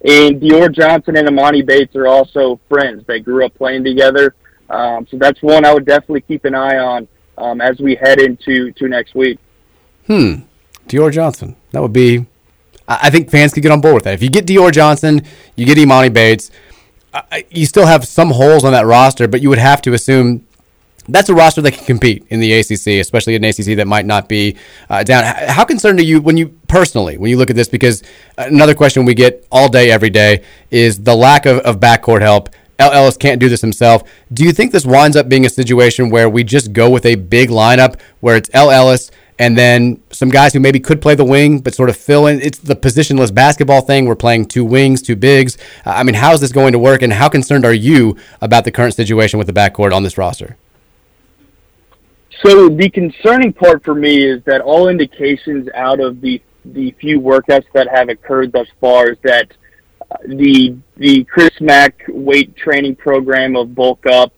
[0.05, 3.03] And Dior Johnson and Emoni Bates are also friends.
[3.07, 4.35] They grew up playing together.
[4.69, 7.07] Um, so that's one I would definitely keep an eye on
[7.37, 9.39] um, as we head into to next week.
[10.07, 10.41] Hmm.
[10.87, 11.55] Dior Johnson.
[11.71, 12.25] That would be.
[12.85, 14.13] I think fans could get on board with that.
[14.13, 15.21] If you get Dior Johnson,
[15.55, 16.51] you get Emoni Bates.
[17.49, 20.45] You still have some holes on that roster, but you would have to assume
[21.07, 24.29] that's a roster that can compete in the ACC, especially an ACC that might not
[24.29, 24.57] be
[24.89, 25.23] uh, down.
[25.47, 27.67] How concerned are you when you personally when you look at this?
[27.67, 28.03] Because
[28.37, 32.49] another question we get all day, every day, is the lack of, of backcourt help.
[32.79, 34.03] El Ellis can't do this himself.
[34.31, 37.15] Do you think this winds up being a situation where we just go with a
[37.15, 41.25] big lineup where it's El Ellis and then some guys who maybe could play the
[41.25, 42.41] wing but sort of fill in?
[42.41, 44.05] It's the positionless basketball thing.
[44.05, 45.57] We're playing two wings, two bigs.
[45.85, 47.01] I mean, how is this going to work?
[47.01, 50.57] And how concerned are you about the current situation with the backcourt on this roster?
[52.45, 57.19] So the concerning part for me is that all indications out of the the few
[57.19, 59.51] workouts that have occurred thus far is that
[60.11, 64.33] uh, the the Chris Mack weight training program of bulk up,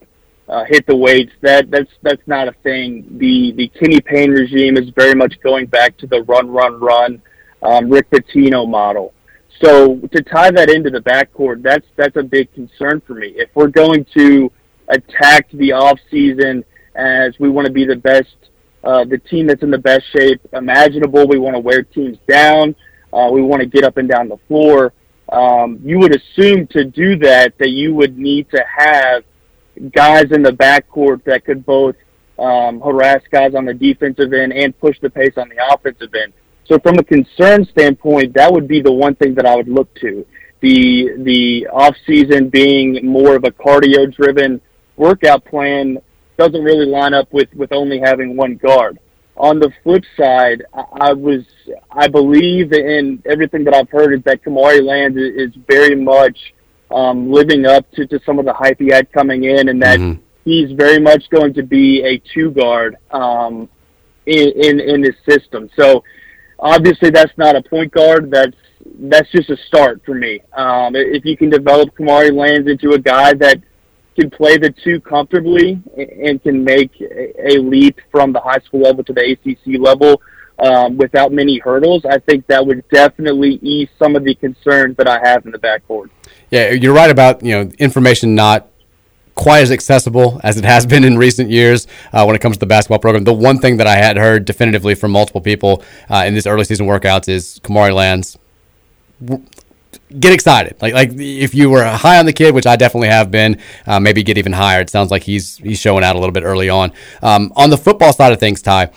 [0.48, 1.32] uh, hit the weights.
[1.40, 3.06] That that's that's not a thing.
[3.18, 7.22] The the Kenny Payne regime is very much going back to the run run run,
[7.62, 9.14] um, Rick Pitino model.
[9.60, 13.32] So to tie that into the backcourt, that's that's a big concern for me.
[13.36, 14.52] If we're going to
[14.88, 16.64] attack the off season
[16.96, 18.34] as we want to be the best,
[18.84, 21.26] uh, the team that's in the best shape imaginable.
[21.28, 22.74] We want to wear teams down.
[23.12, 24.92] Uh, we want to get up and down the floor.
[25.30, 29.24] Um, you would assume to do that that you would need to have
[29.92, 31.96] guys in the backcourt that could both
[32.38, 36.32] um, harass guys on the defensive end and push the pace on the offensive end.
[36.66, 39.92] So from a concern standpoint, that would be the one thing that I would look
[39.96, 40.26] to.
[40.60, 44.60] The the off season being more of a cardio driven
[44.96, 45.98] workout plan
[46.36, 48.98] doesn't really line up with, with only having one guard.
[49.36, 51.42] on the flip side, I, was
[51.90, 56.38] I believe in everything that I've heard is that Kamari Lands is, very much
[56.90, 59.98] um, living up to, to some of the hype he had coming in, and that
[59.98, 60.20] Mhm.
[60.44, 63.68] he's very much going to be a two guard um,
[64.26, 65.68] in, in in his system.
[65.78, 66.02] So
[66.58, 68.30] obviously that's not a point guard.
[68.30, 68.56] That's
[69.12, 70.40] that's just a start for me.
[70.56, 73.58] Um, if you can develop Kamari Lands into a guy that
[74.18, 79.04] can play the two comfortably and can make a leap from the high school level
[79.04, 80.20] to the ACC level
[80.58, 85.08] um, without many hurdles, I think that would definitely ease some of the concerns that
[85.08, 86.10] I have in the backcourt.
[86.50, 88.68] Yeah, you're right about you know information not
[89.34, 92.60] quite as accessible as it has been in recent years uh, when it comes to
[92.60, 93.24] the basketball program.
[93.24, 96.64] The one thing that I had heard definitively from multiple people uh, in these early
[96.64, 98.38] season workouts is Kamari Lands.
[100.18, 103.30] Get excited, like like if you were high on the kid, which I definitely have
[103.30, 104.80] been, uh, maybe get even higher.
[104.80, 106.92] It sounds like he's he's showing out a little bit early on.
[107.22, 108.90] Um, on the football side of things, Ty,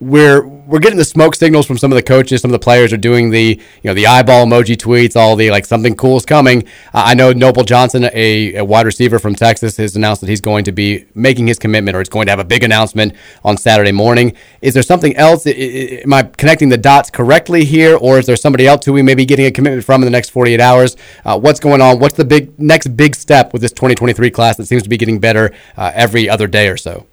[0.00, 2.40] we're we're getting the smoke signals from some of the coaches.
[2.40, 5.50] Some of the players are doing the you know the eyeball emoji tweets, all the
[5.50, 6.64] like something cool is coming.
[6.92, 10.40] Uh, I know Noble Johnson, a, a wide receiver from Texas, has announced that he's
[10.40, 13.14] going to be making his commitment, or it's going to have a big announcement
[13.44, 14.34] on Saturday morning.
[14.60, 15.46] Is there something else?
[15.46, 19.14] Am I connecting the dots correctly here, or is there somebody else who we may
[19.14, 20.96] be getting a commitment from in the next 48 hours?
[21.24, 22.00] Uh, what's going on?
[22.00, 25.20] What's the big next big step with this 2023 class that seems to be getting
[25.20, 27.06] better uh, every other day or so?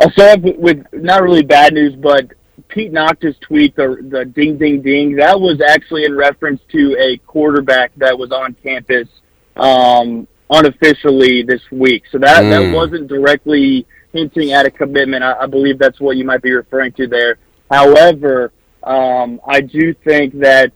[0.00, 2.32] I'll start with, with not really bad news, but
[2.68, 7.16] Pete Nochta's tweet, the the ding ding ding, that was actually in reference to a
[7.18, 9.08] quarterback that was on campus
[9.56, 12.04] um, unofficially this week.
[12.10, 12.50] So that Mm.
[12.50, 15.22] that wasn't directly hinting at a commitment.
[15.22, 17.36] I, I believe that's what you might be referring to there.
[17.70, 20.72] However, um, I do think that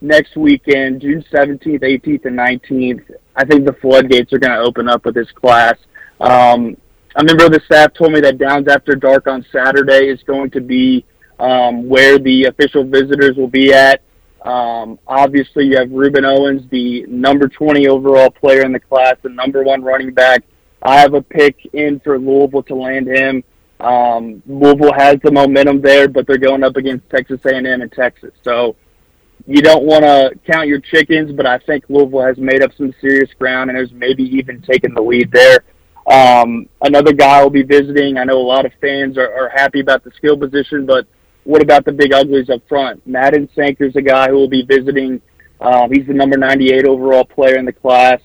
[0.00, 3.02] next weekend, June 17th, 18th, and 19th,
[3.36, 5.76] I think the floodgates are going to open up with this class.
[6.20, 6.76] Um,
[7.16, 10.60] I remember the staff told me that Downs After Dark on Saturday is going to
[10.60, 11.04] be
[11.38, 14.02] um, where the official visitors will be at.
[14.44, 19.28] Um, obviously, you have Ruben Owens, the number 20 overall player in the class, the
[19.28, 20.42] number one running back.
[20.82, 23.42] I have a pick in for Louisville to land him.
[23.80, 28.32] Um, Louisville has the momentum there, but they're going up against Texas A&M and Texas.
[28.42, 28.76] So
[29.46, 32.94] you don't want to count your chickens, but I think Louisville has made up some
[33.00, 35.64] serious ground and has maybe even taken the lead there.
[36.06, 38.18] Um, another guy will be visiting.
[38.18, 41.06] I know a lot of fans are, are happy about the skill position, but
[41.44, 43.06] what about the big uglies up front?
[43.06, 45.20] Madden Sanker's a guy who will be visiting.
[45.60, 48.20] Um, he's the number 98 overall player in the class,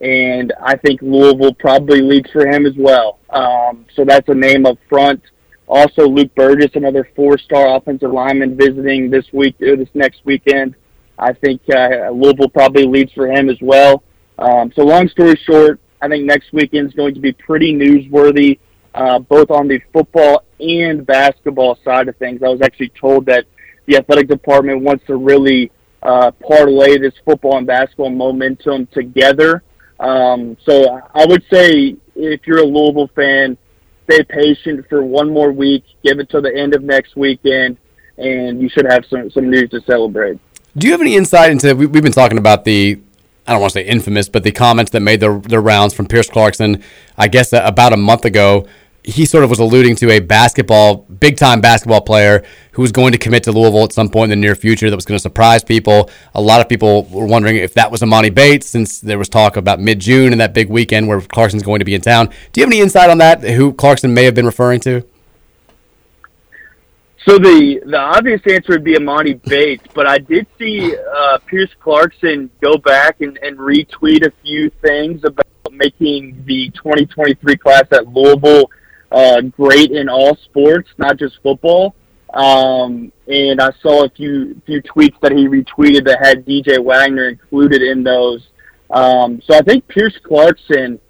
[0.00, 3.18] and I think Louisville probably leads for him as well.
[3.30, 5.22] Um, so that's a name up front.
[5.66, 10.74] Also, Luke Burgess, another four-star offensive lineman, visiting this week or this next weekend.
[11.18, 14.02] I think uh, Louisville probably leads for him as well.
[14.38, 18.58] Um, so, long story short, I think next weekend is going to be pretty newsworthy,
[18.94, 22.42] uh, both on the football and basketball side of things.
[22.42, 23.46] I was actually told that
[23.86, 29.62] the athletic department wants to really uh, parlay this football and basketball momentum together.
[29.98, 33.56] Um, so I would say if you're a Louisville fan,
[34.04, 37.78] stay patient for one more week, give it till the end of next weekend,
[38.18, 40.38] and you should have some, some news to celebrate.
[40.76, 41.74] Do you have any insight into?
[41.74, 43.00] We've been talking about the,
[43.46, 46.06] I don't want to say infamous, but the comments that made their their rounds from
[46.06, 46.82] Pierce Clarkson.
[47.16, 48.66] I guess uh, about a month ago,
[49.02, 52.42] he sort of was alluding to a basketball, big time basketball player
[52.72, 54.88] who was going to commit to Louisville at some point in the near future.
[54.88, 56.10] That was going to surprise people.
[56.34, 59.56] A lot of people were wondering if that was Emoni Bates, since there was talk
[59.56, 62.30] about mid June and that big weekend where Clarkson's going to be in town.
[62.52, 63.42] Do you have any insight on that?
[63.42, 65.06] Who Clarkson may have been referring to?
[67.26, 71.70] So the the obvious answer would be Emoni Bates, but I did see uh, Pierce
[71.80, 78.08] Clarkson go back and, and retweet a few things about making the 2023 class at
[78.08, 78.70] Louisville
[79.10, 81.94] uh, great in all sports, not just football.
[82.34, 87.30] Um, and I saw a few few tweets that he retweeted that had DJ Wagner
[87.30, 88.46] included in those.
[88.90, 91.00] Um, so I think Pierce Clarkson,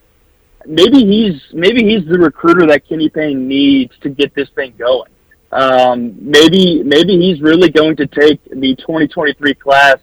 [0.64, 5.10] maybe he's maybe he's the recruiter that Kenny Payne needs to get this thing going
[5.54, 9.98] um, maybe maybe he's really going to take the 2023 class,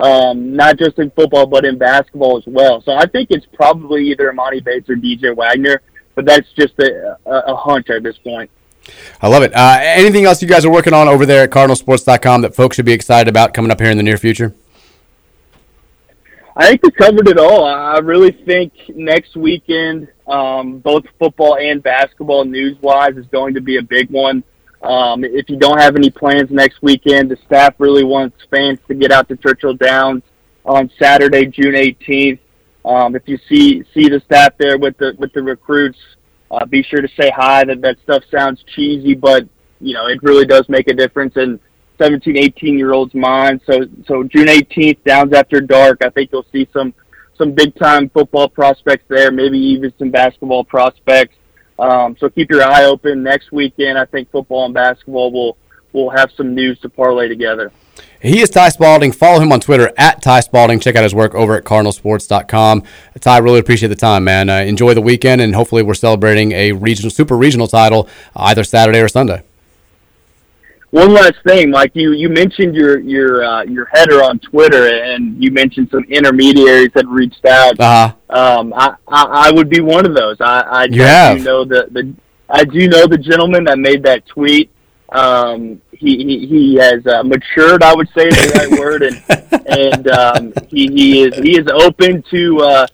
[0.00, 2.82] um, not just in football but in basketball as well.
[2.82, 5.82] So I think it's probably either Emoni Bates or DJ Wagner,
[6.16, 8.50] but that's just a, a, a hunch at this point.
[9.22, 9.54] I love it.
[9.54, 12.86] Uh, anything else you guys are working on over there at cardinalsports.com that folks should
[12.86, 14.52] be excited about coming up here in the near future?
[16.56, 17.64] I think we covered it all.
[17.64, 23.60] I really think next weekend, um, both football and basketball news wise, is going to
[23.60, 24.42] be a big one.
[24.82, 28.94] Um, if you don't have any plans next weekend, the staff really wants fans to
[28.94, 30.22] get out to Churchill Downs
[30.64, 32.38] on Saturday, June 18th.
[32.84, 35.98] Um, if you see see the staff there with the with the recruits,
[36.50, 37.64] uh, be sure to say hi.
[37.64, 39.48] That that stuff sounds cheesy, but
[39.80, 41.58] you know it really does make a difference in
[41.98, 43.62] 17, 18 year olds' minds.
[43.66, 45.98] So so June 18th, Downs After Dark.
[46.02, 46.94] I think you'll see some
[47.36, 49.30] some big time football prospects there.
[49.32, 51.34] Maybe even some basketball prospects.
[51.78, 53.22] Um, so keep your eye open.
[53.22, 55.56] Next weekend, I think football and basketball will
[55.92, 57.72] will have some news to parlay together.
[58.20, 59.12] He is Ty Spalding.
[59.12, 60.80] Follow him on Twitter at Ty Spalding.
[60.80, 62.82] Check out his work over at cardinalsports.com.
[63.20, 64.50] Ty, really appreciate the time, man.
[64.50, 69.00] Uh, enjoy the weekend, and hopefully we're celebrating a regional, super regional title either Saturday
[69.00, 69.42] or Sunday.
[70.90, 71.90] One last thing, Mike.
[71.94, 76.90] You you mentioned your your uh, your header on Twitter, and you mentioned some intermediaries
[76.94, 77.78] that reached out.
[77.78, 78.14] Uh-huh.
[78.30, 80.38] Um, I, I I would be one of those.
[80.40, 82.14] I I do know the the
[82.48, 84.70] I do know the gentleman that made that tweet.
[85.10, 89.22] Um, he he, he has uh, matured, I would say is the right word, and
[89.66, 92.60] and um, he he is he is open to.
[92.60, 92.86] Uh,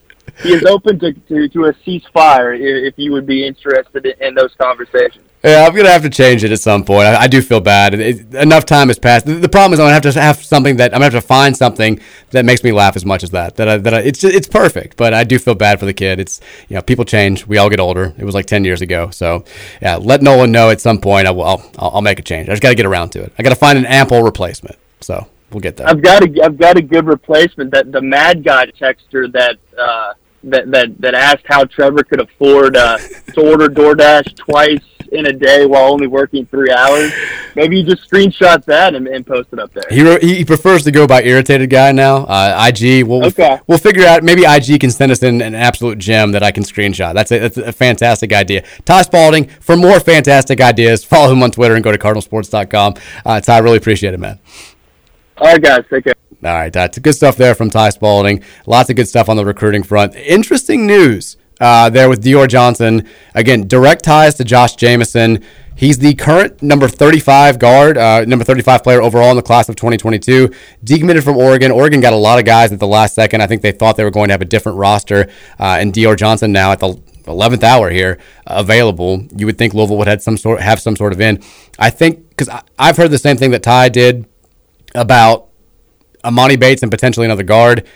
[0.43, 4.21] he is open to, to, to a ceasefire if, if you would be interested in,
[4.21, 5.25] in those conversations.
[5.45, 7.07] Yeah, I'm gonna have to change it at some point.
[7.07, 7.93] I, I do feel bad.
[7.93, 9.27] It, enough time has passed.
[9.27, 11.21] The, the problem is I'm gonna have to have something that I'm gonna have to
[11.21, 13.57] find something that makes me laugh as much as that.
[13.57, 16.19] That I, that I, it's it's perfect, but I do feel bad for the kid.
[16.19, 16.41] It's
[16.71, 17.47] you know people change.
[17.47, 18.15] We all get older.
[18.17, 19.11] It was like ten years ago.
[19.11, 19.45] So
[19.83, 21.27] yeah, let Nolan know at some point.
[21.27, 21.45] I will.
[21.45, 22.49] I'll, I'll, make a change.
[22.49, 23.35] I just got to get around to it.
[23.39, 24.79] I got to find an ample replacement.
[25.03, 25.87] So we'll get there.
[25.87, 27.71] I've got a I've got a good replacement.
[27.71, 30.15] That the Mad Guy texter that uh,
[30.45, 34.81] that that that asked how Trevor could afford uh, to order DoorDash twice
[35.15, 37.12] in a day while only working three hours.
[37.55, 39.85] Maybe you just screenshot that and, and post it up there.
[39.91, 42.25] He, wrote- he prefers to go by irritated guy now.
[42.25, 43.59] Uh, IG, we'll Okay.
[43.67, 44.23] we'll figure out.
[44.23, 47.15] Maybe IG can send us in an absolute gem that I can screenshot.
[47.15, 48.65] That's a, that's a fantastic idea.
[48.85, 51.05] Ty Spalding for more fantastic ideas.
[51.05, 52.95] Follow him on Twitter and go to cardinalsports.com.
[53.25, 54.39] Uh, Ty, really appreciate it, man.
[55.39, 56.15] All right, guys, take care.
[56.45, 58.43] All right, that's good stuff there from Ty Spalding.
[58.67, 60.15] Lots of good stuff on the recruiting front.
[60.15, 63.09] Interesting news uh, there with Dior Johnson.
[63.35, 65.45] Again, direct ties to Josh Jamieson.
[65.77, 69.75] He's the current number 35 guard, uh, number 35 player overall in the class of
[69.75, 70.51] 2022.
[70.85, 71.73] Decommitted from Oregon.
[71.73, 73.41] Oregon got a lot of guys at the last second.
[73.41, 75.29] I think they thought they were going to have a different roster.
[75.59, 76.95] Uh, and Dior Johnson now at the
[77.27, 79.27] 11th hour here available.
[79.37, 81.43] You would think Louisville would have some sort have some sort of in.
[81.79, 82.49] I think because
[82.79, 84.27] I've heard the same thing that Ty did
[84.95, 85.49] about
[86.23, 87.87] Emoni Bates and potentially another guard.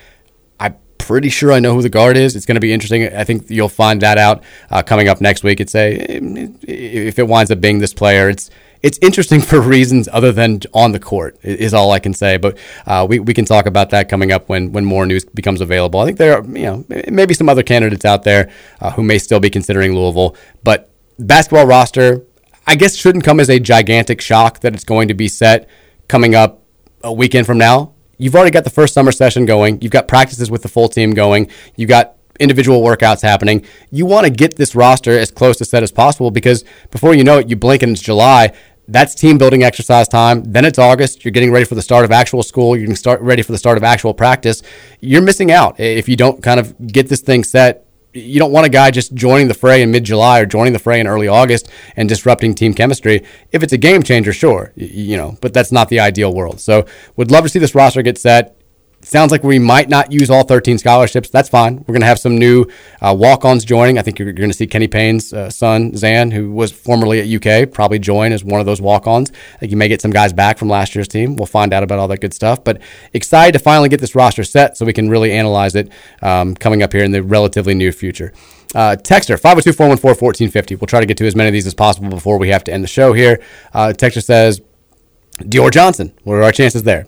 [1.08, 2.36] Pretty sure I know who the guard is.
[2.36, 3.10] It's going to be interesting.
[3.16, 5.58] I think you'll find that out uh, coming up next week.
[5.58, 8.50] It's a if it winds up being this player, it's
[8.82, 12.36] it's interesting for reasons other than on the court is all I can say.
[12.36, 15.62] But uh, we, we can talk about that coming up when when more news becomes
[15.62, 15.98] available.
[15.98, 18.50] I think there are you know maybe some other candidates out there
[18.82, 22.22] uh, who may still be considering Louisville, but basketball roster
[22.66, 25.70] I guess shouldn't come as a gigantic shock that it's going to be set
[26.06, 26.64] coming up
[27.02, 27.94] a weekend from now.
[28.18, 29.80] You've already got the first summer session going.
[29.80, 31.50] You've got practices with the full team going.
[31.76, 33.64] You've got individual workouts happening.
[33.90, 37.24] You want to get this roster as close to set as possible because before you
[37.24, 38.52] know it, you blink and it's July.
[38.88, 40.42] That's team building exercise time.
[40.44, 41.24] Then it's August.
[41.24, 42.74] You're getting ready for the start of actual school.
[42.74, 44.62] You're getting start ready for the start of actual practice.
[45.00, 47.87] You're missing out if you don't kind of get this thing set
[48.18, 50.78] you don't want a guy just joining the fray in mid July or joining the
[50.78, 53.24] fray in early August and disrupting team chemistry.
[53.52, 56.60] If it's a game changer, sure, you know, but that's not the ideal world.
[56.60, 58.57] So, would love to see this roster get set.
[59.08, 61.30] Sounds like we might not use all 13 scholarships.
[61.30, 61.78] That's fine.
[61.78, 62.66] We're going to have some new
[63.00, 63.96] uh, walk-ons joining.
[63.96, 67.20] I think you're, you're going to see Kenny Payne's uh, son, Zan, who was formerly
[67.20, 69.32] at UK, probably join as one of those walk-ons.
[69.54, 71.36] I think you may get some guys back from last year's team.
[71.36, 72.62] We'll find out about all that good stuff.
[72.62, 72.82] But
[73.14, 75.90] excited to finally get this roster set so we can really analyze it
[76.20, 78.34] um, coming up here in the relatively near future.
[78.74, 80.78] Uh, Texter, 502-414-1450.
[80.78, 82.74] We'll try to get to as many of these as possible before we have to
[82.74, 83.42] end the show here.
[83.72, 84.60] Uh, Texter says,
[85.38, 87.06] Dior Johnson, what are our chances there?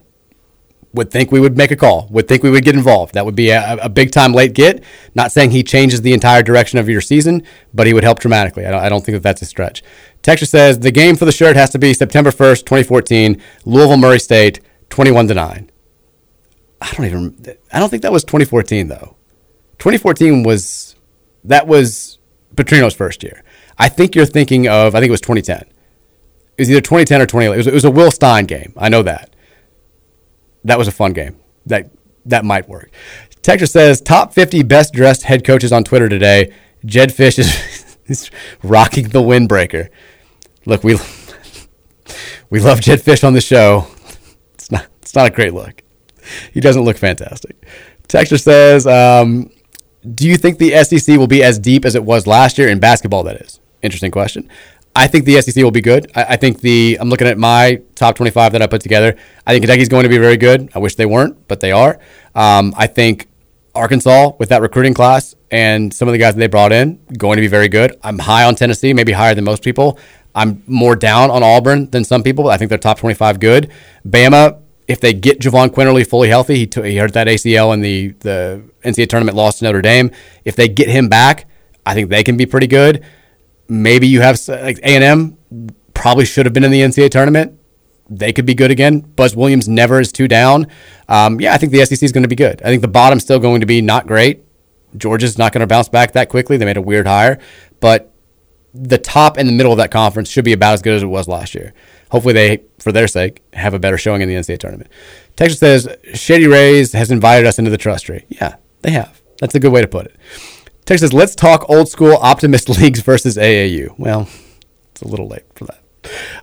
[0.93, 3.15] Would think we would make a call, would think we would get involved.
[3.15, 4.83] That would be a, a big time late get.
[5.15, 8.67] Not saying he changes the entire direction of your season, but he would help dramatically.
[8.67, 9.83] I don't, I don't think that that's a stretch.
[10.23, 14.19] Texas says the game for the shirt has to be September 1st, 2014, Louisville Murray
[14.19, 14.61] State,
[14.91, 15.71] 21 to 9.
[16.83, 19.17] I don't even, I don't think that was 2014 though.
[19.79, 20.97] 2014 was,
[21.45, 22.19] that was
[22.57, 23.45] Petrino's first year.
[23.79, 25.61] I think you're thinking of, I think it was 2010.
[25.61, 27.55] It was either 2010 or 2011.
[27.55, 28.75] It was, it was a Will Stein game.
[28.77, 29.30] I know that
[30.65, 31.37] that was a fun game.
[31.67, 31.91] That
[32.27, 32.91] that might work.
[33.43, 36.53] Texas says top 50 best dressed head coaches on Twitter today.
[36.85, 37.39] Jedd Fisch
[38.07, 38.31] is,
[38.63, 39.89] rocking the windbreaker.
[40.67, 40.99] Look, we
[42.51, 43.87] we love Jedd Fisch on the show.
[44.55, 45.83] It's not it's not a great look.
[46.53, 47.57] He doesn't look fantastic.
[48.07, 49.51] Texas says, um,
[50.15, 52.79] do you think the SEC will be as deep as it was last year in
[52.79, 53.23] basketball?
[53.23, 54.49] That is interesting question.
[55.01, 56.13] I think the SEC will be good.
[56.15, 59.17] I, I think the I'm looking at my top 25 that I put together.
[59.47, 60.71] I think Kentucky's going to be very good.
[60.75, 61.99] I wish they weren't, but they are.
[62.35, 63.27] Um, I think
[63.75, 67.37] Arkansas with that recruiting class and some of the guys that they brought in going
[67.37, 67.99] to be very good.
[68.03, 69.99] I'm high on Tennessee, maybe higher than most people.
[70.35, 72.51] I'm more down on Auburn than some people.
[72.51, 73.71] I think they're top 25 good.
[74.07, 77.81] Bama, if they get Jahvon Quinerly fully healthy, he, took, he hurt that ACL in
[77.81, 80.11] the, the NCAA tournament loss to Notre Dame.
[80.45, 81.47] If they get him back,
[81.87, 83.03] I think they can be pretty good.
[83.71, 85.39] Maybe you have like A&M
[85.95, 87.57] probably should have been in the NCAA tournament.
[88.09, 89.01] They could be good again.
[89.01, 90.67] Buzz Williams never is too down.
[91.09, 92.61] Um, yeah, I think the SEC is going to be good.
[92.63, 94.45] I think the bottom's still going to be not great.
[94.97, 96.57] Georgia's not going to bounce back that quickly.
[96.57, 97.39] They made a weird hire,
[97.79, 98.13] but
[98.75, 101.07] the top and the middle of that conference should be about as good as it
[101.07, 101.73] was last year.
[102.11, 104.91] Hopefully, they, for their sake, have a better showing in the NCAA tournament.
[105.37, 108.25] Texas says Shady Rays has invited us into the trust tree.
[108.29, 109.23] Yeah, they have.
[109.39, 110.17] That's a good way to put it.
[110.91, 113.97] Texas says, let's talk old school optimist leagues versus AAU.
[113.97, 114.29] Well,
[114.91, 115.85] it's a little late for that.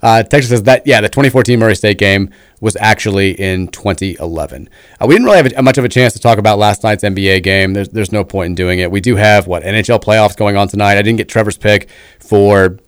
[0.02, 2.30] Uh, Texas says that yeah, the 2014 Murray State game
[2.62, 4.70] was actually in 2011.
[5.02, 7.04] Uh, we didn't really have a, much of a chance to talk about last night's
[7.04, 7.74] NBA game.
[7.74, 8.90] There's there's no point in doing it.
[8.90, 10.98] We do have what NHL playoffs going on tonight.
[10.98, 11.90] I didn't get Trevor's pick
[12.22, 12.80] for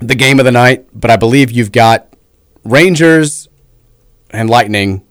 [0.00, 2.16] the game of the night, but I believe you've got
[2.64, 3.46] Rangers
[4.30, 5.04] and Lightning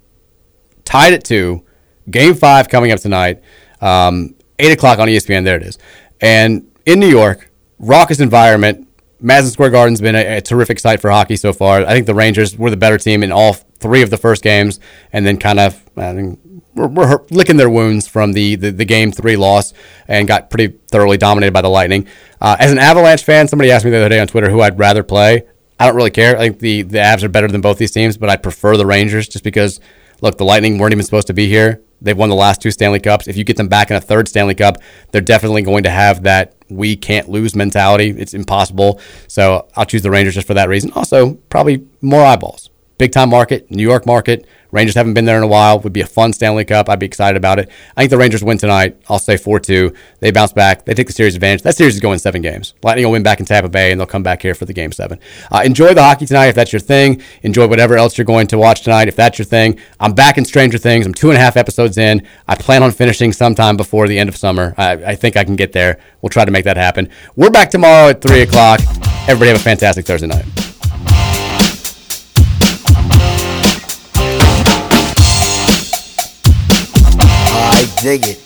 [0.85, 1.63] tied at two.
[2.09, 3.43] Game five coming up tonight,
[3.79, 4.33] um,
[4.63, 5.43] eight o'clock on ESPN.
[5.43, 5.77] There it is,
[6.21, 8.87] and in New York, raucous environment.
[9.19, 11.79] Madison Square Garden's been a, a, terrific site for hockey so far.
[11.85, 14.81] I think the Rangers were the better team in all three of the first games,
[15.13, 19.35] and then kind of I mean, licking their wounds from the, the, the, game three
[19.35, 19.73] loss
[20.07, 22.07] and got pretty thoroughly dominated by the Lightning.
[22.41, 24.79] Uh, as an Avalanche fan, somebody asked me the other day on Twitter who I'd
[24.79, 25.43] rather play.
[25.79, 26.35] I don't really care.
[26.37, 28.85] I think the, the Avs are better than both these teams, but I prefer the
[28.85, 29.79] Rangers just because,
[30.21, 31.81] look, the Lightning weren't even supposed to be here.
[32.03, 33.27] They've won the last two Stanley Cups.
[33.27, 34.77] If you get them back in a third Stanley Cup,
[35.11, 38.09] they're definitely going to have that we can't lose mentality.
[38.09, 38.99] It's impossible.
[39.27, 40.91] So I'll choose the Rangers just for that reason.
[40.91, 42.69] Also, probably more eyeballs.
[42.97, 44.45] Big time market, New York market.
[44.73, 45.79] Rangers haven't been there in a while.
[45.79, 46.89] Would be a fun Stanley Cup.
[46.89, 47.69] I'd be excited about it.
[47.95, 48.97] I think the Rangers win tonight.
[49.07, 49.93] I'll say 4 2.
[50.19, 50.85] They bounce back.
[50.85, 51.61] They take the series advantage.
[51.61, 52.73] That series is going seven games.
[52.81, 54.91] Lightning will win back in Tampa Bay, and they'll come back here for the game
[54.91, 55.19] seven.
[55.51, 57.21] Uh, enjoy the hockey tonight if that's your thing.
[57.43, 59.79] Enjoy whatever else you're going to watch tonight if that's your thing.
[59.99, 61.05] I'm back in Stranger Things.
[61.05, 62.27] I'm two and a half episodes in.
[62.47, 64.73] I plan on finishing sometime before the end of summer.
[64.75, 65.99] I, I think I can get there.
[66.23, 67.09] We'll try to make that happen.
[67.35, 68.79] We're back tomorrow at 3 o'clock.
[69.27, 70.62] Everybody have a fantastic Thursday night.
[78.01, 78.39] Dig it.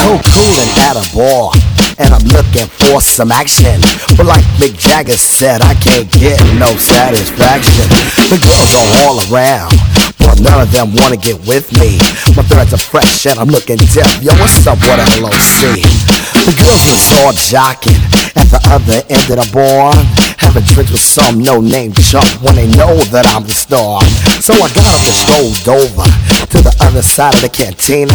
[0.00, 1.50] Cool, cool and at a bar,
[1.98, 3.80] and I'm looking for some action.
[4.16, 7.88] But like Mick Jagger said, I can't get no satisfaction.
[8.30, 9.74] The girls are all around,
[10.18, 11.98] but none of them wanna get with me.
[12.36, 14.22] My threads are fresh and I'm looking deaf.
[14.22, 15.82] Yo, what's up with LOC?
[16.44, 17.98] The girls was all jocking
[18.36, 20.23] at the other end of the bar.
[20.38, 24.02] Having drinks with some no-name chump when they know that I'm the star.
[24.40, 26.04] So I got up and strolled over
[26.48, 28.12] to the other side of the cantina.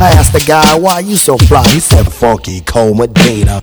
[0.00, 1.66] I asked the guy, why you so fly?
[1.68, 3.62] He said, Funky Cold Medina.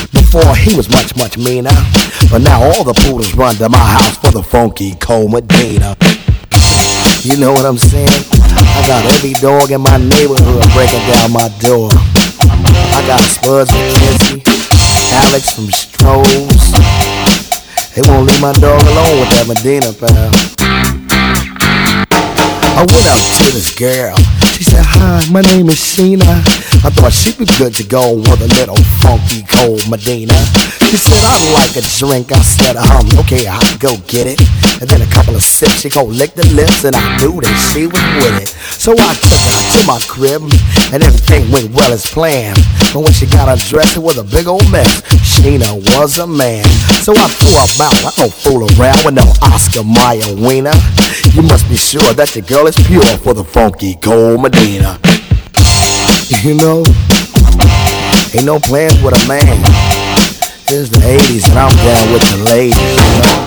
[0.31, 1.75] before he was much, much meaner.
[2.31, 5.97] But now all the poodles run to my house for the funky Cold Medina.
[7.23, 8.07] You know what I'm saying?
[8.07, 11.89] I got every dog in my neighborhood breaking down my door.
[11.91, 14.41] I got Spuds MacKenzie,
[15.11, 16.63] Alex from Strohs.
[17.95, 20.50] They won't leave my dog alone with that Medina, pal.
[22.77, 24.15] I went out to this girl.
[24.55, 26.41] She said, Hi, my name is Sheena.
[26.83, 30.37] I thought she'd be good to go with a little funky cold Medina.
[30.91, 32.31] She said, I'd like a drink.
[32.35, 34.43] I said, um, okay, I'll go get it.
[34.81, 37.55] And then a couple of sips, she go lick the lips, and I knew that
[37.71, 38.49] she was with it.
[38.75, 40.41] So I took her to my crib,
[40.91, 42.59] and everything went well as planned.
[42.91, 44.99] But when she got undressed, it was a big old mess.
[45.23, 46.65] Sheena was a man.
[47.07, 47.97] So I threw her out.
[48.03, 50.75] I don't fool around with no Oscar Mayer wiener.
[51.31, 54.99] You must be sure that your girl is pure for the funky Cold Medina.
[56.43, 56.83] You know,
[58.33, 59.47] ain't no plans with a man.
[60.67, 63.40] It's the 80s and I'm down with the ladies.